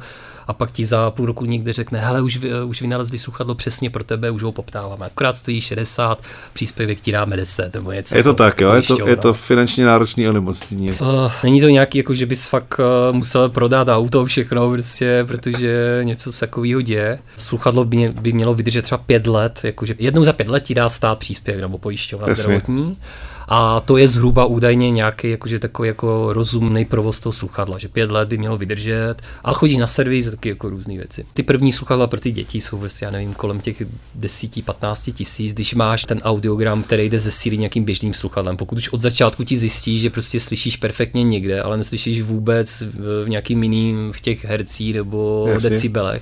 a 0.50 0.54
pak 0.54 0.72
ti 0.72 0.86
za 0.86 1.12
půl 1.12 1.26
roku 1.26 1.46
někde 1.46 1.74
řekne, 1.74 2.00
hele, 2.00 2.22
už, 2.22 2.40
už 2.66 2.82
vynalezli 2.82 3.20
sluchadlo 3.20 3.56
přesně 3.56 3.90
pro 3.90 4.04
tebe, 4.04 4.32
už 4.32 4.44
ho 4.44 4.52
poptáváme. 4.52 5.06
Akorát 5.06 5.38
stojí 5.38 5.62
60, 5.62 6.24
příspěvek 6.54 7.02
ti 7.02 7.12
dáme 7.12 7.38
10 7.38 7.74
nebo 7.74 7.92
něco. 7.92 8.18
Je 8.18 8.24
to 8.24 8.34
tak, 8.34 8.62
jo, 8.62 8.74
je 8.74 8.82
to, 8.82 9.08
je 9.08 9.16
to 9.16 9.34
finančně 9.34 9.86
náročný 9.86 10.30
onemocnění. 10.30 10.92
Uh, 10.92 11.32
není 11.44 11.62
to 11.62 11.68
nějaký, 11.70 11.98
jako 11.98 12.14
že 12.14 12.26
bys 12.26 12.46
fakt 12.46 12.80
uh, 12.80 13.16
musel 13.16 13.50
prodat 13.50 13.88
auto, 13.88 14.26
všechno, 14.26 14.72
prostě, 14.72 15.24
protože 15.28 16.02
něco 16.04 16.32
se 16.32 16.40
takového 16.40 16.82
děje. 16.82 17.20
Sluchadlo 17.38 17.86
by, 17.86 17.98
mě- 17.98 18.12
by 18.12 18.34
mělo 18.34 18.54
vydržet 18.54 18.82
třeba 18.82 18.98
pět 18.98 19.28
let, 19.28 19.60
jakože 19.64 19.96
jednou 20.00 20.24
za 20.24 20.34
pět 20.34 20.48
let 20.48 20.64
ti 20.64 20.74
dá 20.74 20.90
stát 20.90 21.20
příspěvek 21.20 21.62
nebo 21.62 21.78
pojišťovna 21.78 22.28
Jasně. 22.28 22.62
A 23.52 23.80
to 23.80 23.98
je 23.98 24.08
zhruba 24.08 24.46
údajně 24.46 24.92
nějaký 24.92 25.30
jakože 25.30 25.60
takový 25.60 25.88
jako 25.88 26.34
rozumný 26.34 26.86
provoz 26.86 27.20
toho 27.20 27.34
sluchadla, 27.34 27.78
že 27.78 27.88
pět 27.88 28.12
let 28.12 28.30
by 28.30 28.38
mělo 28.38 28.58
vydržet, 28.58 29.16
ale 29.44 29.56
chodí 29.56 29.78
na 29.78 29.88
servis 29.88 30.28
a 30.28 30.32
taky 30.32 30.50
jako 30.50 30.70
různé 30.70 30.94
věci. 30.94 31.26
Ty 31.34 31.44
první 31.44 31.74
sluchadla 31.74 32.08
pro 32.08 32.20
ty 32.20 32.32
děti 32.32 32.62
jsou 32.62 32.78
prostě, 32.78 33.06
já 33.06 33.12
nevím, 33.12 33.34
kolem 33.34 33.60
těch 33.60 33.82
10-15 34.20 35.14
tisíc, 35.14 35.54
když 35.54 35.74
máš 35.74 36.06
ten 36.06 36.20
audiogram, 36.24 36.84
který 36.84 37.10
jde 37.10 37.20
ze 37.20 37.32
síly 37.32 37.58
nějakým 37.58 37.84
běžným 37.84 38.14
sluchadlem. 38.14 38.58
Pokud 38.58 38.78
už 38.78 38.90
od 38.90 39.02
začátku 39.02 39.44
ti 39.44 39.58
zjistí, 39.58 40.00
že 40.00 40.10
prostě 40.10 40.40
slyšíš 40.40 40.78
perfektně 40.78 41.24
někde, 41.24 41.62
ale 41.62 41.78
neslyšíš 41.78 42.22
vůbec 42.22 42.82
v, 42.82 43.26
v 43.26 43.30
nějakým 43.30 43.64
jiným 43.64 44.14
v 44.14 44.22
těch 44.22 44.46
hercích 44.46 44.94
nebo 44.94 45.46
Jasně. 45.50 45.70
decibelech, 45.70 46.22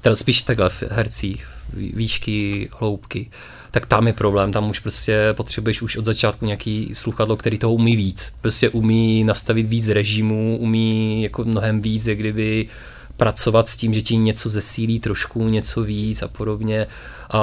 teda 0.00 0.14
spíš 0.14 0.42
takhle 0.42 0.70
v 0.70 0.82
hercích, 0.90 1.46
vý- 1.76 1.92
výšky, 1.96 2.68
hloubky, 2.78 3.30
tak 3.74 3.86
tam 3.86 4.06
je 4.06 4.12
problém, 4.12 4.52
tam 4.52 4.70
už 4.70 4.78
prostě 4.78 5.28
potřebuješ 5.32 5.82
už 5.82 5.96
od 5.96 6.04
začátku 6.04 6.44
nějaký 6.44 6.90
sluchadlo, 6.92 7.36
který 7.36 7.58
toho 7.58 7.74
umí 7.74 7.96
víc. 7.96 8.34
Prostě 8.40 8.68
umí 8.68 9.24
nastavit 9.24 9.66
víc 9.66 9.88
režimů, 9.88 10.58
umí 10.60 11.22
jako 11.22 11.44
mnohem 11.44 11.80
víc, 11.80 12.06
jak 12.06 12.18
kdyby 12.18 12.68
pracovat 13.16 13.68
s 13.68 13.76
tím, 13.76 13.94
že 13.94 14.02
ti 14.02 14.16
něco 14.16 14.48
zesílí 14.48 15.00
trošku, 15.00 15.48
něco 15.48 15.82
víc 15.82 16.22
a 16.22 16.28
podobně. 16.28 16.86
A 17.30 17.40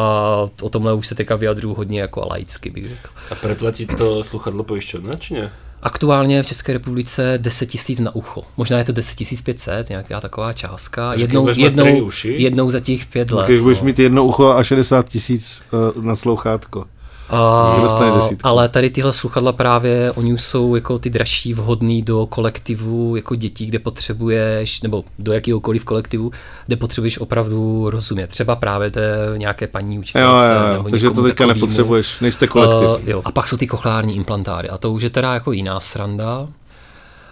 o 0.62 0.70
tomhle 0.70 0.94
už 0.94 1.08
se 1.08 1.16
teďka 1.16 1.36
vyjadřuju 1.36 1.74
hodně 1.74 2.02
jako 2.02 2.28
laicky, 2.30 2.70
bych 2.70 2.84
řekl. 2.84 3.10
A 3.32 3.36
preplatí 3.36 3.86
to 3.86 4.24
sluchadlo 4.24 4.64
pojišťovna, 4.64 5.14
či 5.14 5.34
ne? 5.34 5.52
Aktuálně 5.84 6.44
v 6.44 6.48
České 6.48 6.74
republice 6.74 7.34
10 7.42 7.66
tisíc 7.66 8.00
na 8.00 8.16
ucho. 8.16 8.44
Možná 8.58 8.78
je 8.78 8.84
to 8.84 8.92
10 8.92 9.18
500, 9.44 9.90
nějaká 9.90 10.22
taková 10.22 10.54
částka. 10.54 11.14
Jednou, 11.14 11.48
jednou, 11.58 12.10
jednou 12.24 12.72
za 12.72 12.80
těch 12.80 13.06
pět 13.06 13.32
let. 13.32 13.48
Když 13.48 13.62
budeš 13.62 13.80
no. 13.80 13.86
mít 13.86 14.00
jedno 14.00 14.26
ucho 14.26 14.50
a 14.50 14.64
60 14.64 15.10
tisíc 15.10 15.64
uh, 15.96 16.04
na 16.04 16.16
slouchátko. 16.16 16.86
A, 17.32 17.78
Dostane 17.82 18.12
desítku. 18.12 18.48
ale 18.48 18.70
tady 18.70 18.90
tyhle 18.90 19.14
sluchadla 19.14 19.52
právě, 19.52 20.12
oni 20.12 20.34
už 20.34 20.44
jsou 20.44 20.76
jako 20.76 21.00
ty 21.00 21.10
dražší 21.10 21.54
vhodný 21.54 22.02
do 22.02 22.26
kolektivu 22.26 23.16
jako 23.16 23.36
dětí, 23.36 23.66
kde 23.66 23.80
potřebuješ, 23.80 24.82
nebo 24.82 25.04
do 25.20 25.34
jakéhokoliv 25.34 25.84
kolektivu, 25.86 26.32
kde 26.68 26.76
potřebuješ 26.78 27.20
opravdu 27.20 27.90
rozumět. 27.90 28.28
Třeba 28.28 28.56
právě 28.56 28.92
té 28.92 29.34
nějaké 29.38 29.68
paní 29.68 29.96
Jo, 29.96 30.00
učitelce. 30.02 30.46
jo, 30.46 30.68
jo, 30.68 30.74
nebo 30.74 30.90
takže 30.90 31.10
to 31.12 31.24
teďka 31.24 31.48
takovýmu. 31.48 31.66
nepotřebuješ, 31.66 32.20
nejste 32.20 32.48
kolektiv. 32.48 32.90
Uh, 32.90 33.10
jo. 33.10 33.22
A 33.26 33.32
pak 33.32 33.48
jsou 33.48 33.58
ty 33.58 33.68
kochlární 33.68 34.16
implantáty. 34.16 34.70
A 34.70 34.78
to 34.78 34.92
už 34.92 35.02
je 35.04 35.10
teda 35.10 35.34
jako 35.34 35.52
jiná 35.52 35.80
sranda. 35.80 36.48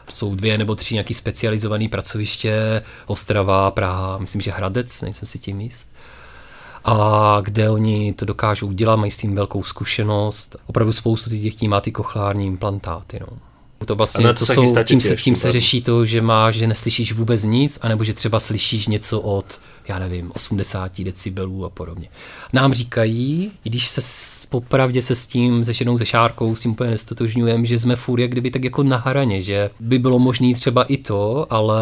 Jsou 0.10 0.36
dvě 0.36 0.58
nebo 0.58 0.76
tři 0.76 0.94
nějaký 0.96 1.14
specializované 1.14 1.88
pracoviště, 1.90 2.82
Ostrava, 3.08 3.72
Praha, 3.72 4.18
myslím, 4.18 4.42
že 4.42 4.52
Hradec, 4.52 5.02
nejsem 5.02 5.28
si 5.28 5.40
tím 5.40 5.62
jist. 5.62 5.92
A 6.86 7.38
kde 7.44 7.70
oni 7.70 8.14
to 8.14 8.26
dokážou 8.26 8.68
udělat, 8.68 8.96
mají 8.96 9.12
s 9.12 9.18
tím 9.18 9.36
velkou 9.36 9.64
zkušenost. 9.64 10.56
Opravdu 10.68 10.94
spoustu 10.94 11.30
těch 11.30 11.42
dětí 11.42 11.68
má 11.68 11.82
ty 11.82 11.92
kochlární 11.92 12.48
implantáty. 12.48 13.20
No. 13.20 13.38
To 13.86 13.96
vlastně, 13.96 14.28
to 14.28 14.34
to 14.34 14.46
jsou, 14.46 14.84
tím, 14.84 15.02
se, 15.02 15.16
tím 15.16 15.36
se 15.36 15.52
řeší 15.52 15.82
to, 15.82 16.06
že 16.06 16.22
máš, 16.22 16.56
že 16.56 16.68
neslyšíš 16.68 17.14
vůbec 17.14 17.44
nic, 17.44 17.80
anebo 17.82 18.04
že 18.04 18.14
třeba 18.14 18.40
slyšíš 18.40 18.88
něco 18.88 19.22
od, 19.22 19.60
já 19.90 20.00
nevím, 20.00 20.32
80 20.36 21.02
decibelů 21.02 21.66
a 21.66 21.70
podobně. 21.70 22.10
Nám 22.54 22.74
říkají, 22.74 23.52
když 23.64 23.88
se 23.88 24.02
popravdě 24.50 25.02
se 25.02 25.16
s 25.16 25.28
tím, 25.28 25.66
se 25.66 25.74
ženou, 25.74 25.98
se 25.98 26.06
šárkou, 26.06 26.56
s 26.56 26.62
tím 26.62 26.72
úplně 26.72 26.92
nestotožňujeme, 26.92 27.66
že 27.66 27.80
jsme 27.80 27.96
furt 27.96 28.20
jak 28.20 28.32
kdyby 28.32 28.52
tak 28.52 28.64
jako 28.64 28.84
na 28.84 28.98
hraně, 28.98 29.42
že 29.42 29.70
by 29.80 30.00
bylo 30.00 30.20
možné 30.20 30.54
třeba 30.54 30.84
i 30.84 30.98
to, 30.98 31.48
ale 31.50 31.82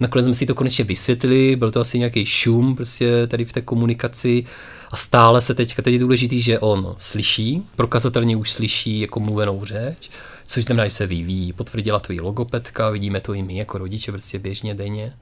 nakonec 0.00 0.24
jsme 0.24 0.34
si 0.34 0.46
to 0.46 0.54
konečně 0.54 0.84
vysvětlili, 0.84 1.56
byl 1.56 1.70
to 1.70 1.80
asi 1.80 1.98
nějaký 1.98 2.26
šum 2.26 2.76
prostě 2.76 3.26
tady 3.26 3.44
v 3.44 3.52
té 3.52 3.60
komunikaci 3.60 4.44
a 4.90 4.96
stále 4.96 5.40
se 5.40 5.54
teďka, 5.54 5.82
teď 5.82 5.92
je 5.92 6.00
důležitý, 6.00 6.40
že 6.40 6.58
on 6.58 6.94
slyší, 6.98 7.62
prokazatelně 7.76 8.36
už 8.36 8.52
slyší 8.52 9.00
jako 9.00 9.20
mluvenou 9.20 9.64
řeč, 9.64 10.10
což 10.44 10.64
znamená, 10.64 10.88
že 10.88 10.94
se 10.94 11.06
vyvíjí. 11.06 11.52
Potvrdila 11.52 12.00
to 12.00 12.12
i 12.12 12.20
logopedka, 12.20 12.90
vidíme 12.90 13.20
to 13.20 13.34
i 13.34 13.42
my 13.42 13.56
jako 13.56 13.78
rodiče 13.78 14.12
prostě 14.12 14.38
běžně 14.38 14.74
denně. 14.74 15.12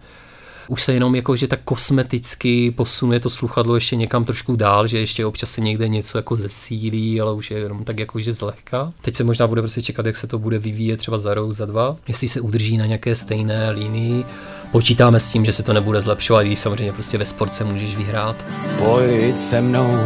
Už 0.69 0.83
se 0.83 0.93
jenom 0.93 1.15
jako, 1.15 1.37
že 1.37 1.49
tak 1.49 1.61
kosmeticky 1.65 2.71
posunuje 2.71 3.21
to 3.21 3.31
sluchadlo 3.31 3.75
ještě 3.75 3.97
někam 3.97 4.25
trošku 4.25 4.57
dál, 4.57 4.87
že 4.87 4.99
ještě 4.99 5.27
občas 5.27 5.51
se 5.51 5.61
někde 5.61 5.89
něco 5.89 6.19
jako 6.19 6.37
zesílí, 6.37 7.21
ale 7.21 7.33
už 7.33 7.51
je 7.51 7.59
jenom 7.59 7.85
tak 7.85 8.01
jako, 8.01 8.21
že 8.21 8.33
zlehka. 8.33 8.93
Teď 9.01 9.15
se 9.15 9.25
možná 9.25 9.47
bude 9.47 9.63
prostě 9.63 9.83
čekat, 9.83 10.07
jak 10.07 10.17
se 10.17 10.27
to 10.27 10.39
bude 10.39 10.59
vyvíjet 10.59 10.97
třeba 10.97 11.19
za 11.19 11.35
rok, 11.35 11.53
za 11.53 11.67
dva. 11.67 11.97
Jestli 12.09 12.29
se 12.29 12.41
udrží 12.41 12.77
na 12.77 12.87
nějaké 12.87 13.15
stejné 13.15 13.71
linii, 13.71 14.25
počítáme 14.73 15.21
s 15.21 15.31
tím, 15.31 15.45
že 15.45 15.53
se 15.53 15.63
to 15.63 15.73
nebude 15.73 16.01
zlepšovat, 16.01 16.43
když 16.43 16.59
samozřejmě 16.59 16.93
prostě 16.93 17.19
ve 17.19 17.25
sportce 17.25 17.65
můžeš 17.65 17.97
vyhrát. 17.97 18.45
Pojď 18.79 19.39
se 19.39 19.61
mnou, 19.61 19.99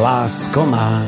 lásko 0.00 0.66
má. 0.66 1.02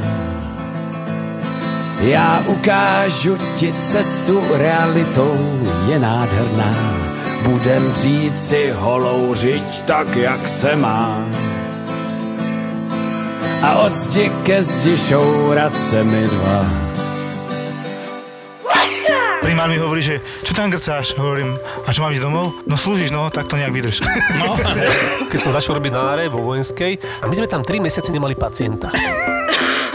Já 2.00 2.44
ukážu 2.46 3.38
ti 3.56 3.74
cestu, 3.82 4.40
realitou 4.50 5.60
je 5.88 5.98
nádherná. 5.98 7.07
Budem 7.42 7.94
říct 7.94 8.48
si 8.48 8.70
holou 8.70 9.34
řiď 9.34 9.82
tak, 9.84 10.16
jak 10.16 10.48
se 10.48 10.76
má. 10.76 11.24
A 13.62 13.74
od 13.74 13.94
zdi 13.94 14.30
ke 14.42 14.62
zdi 14.62 14.98
šourat 14.98 15.78
se 15.78 16.04
mi 16.04 16.26
dva. 16.26 16.88
Primár 19.42 19.68
mi 19.68 19.80
hovorí, 19.80 20.04
že 20.04 20.20
čo 20.44 20.52
tam 20.54 20.70
grcáš? 20.70 21.16
Hovorím, 21.16 21.56
a 21.58 21.90
čo 21.90 22.04
mám 22.04 22.12
ísť 22.12 22.20
domov? 22.20 22.52
No 22.68 22.76
slúžiš, 22.76 23.10
no, 23.10 23.32
tak 23.32 23.48
to 23.48 23.56
nejak 23.56 23.72
vydrž. 23.72 24.04
No. 24.38 24.54
keď 25.32 25.38
som 25.40 25.56
začal 25.56 25.80
robiť 25.80 25.92
na 25.96 26.14
áre 26.14 26.28
vo 26.28 26.44
vojenskej 26.44 27.00
a 27.22 27.24
my 27.24 27.34
sme 27.34 27.48
tam 27.48 27.64
3 27.64 27.80
mesiace 27.80 28.12
nemali 28.12 28.36
pacienta. 28.36 28.92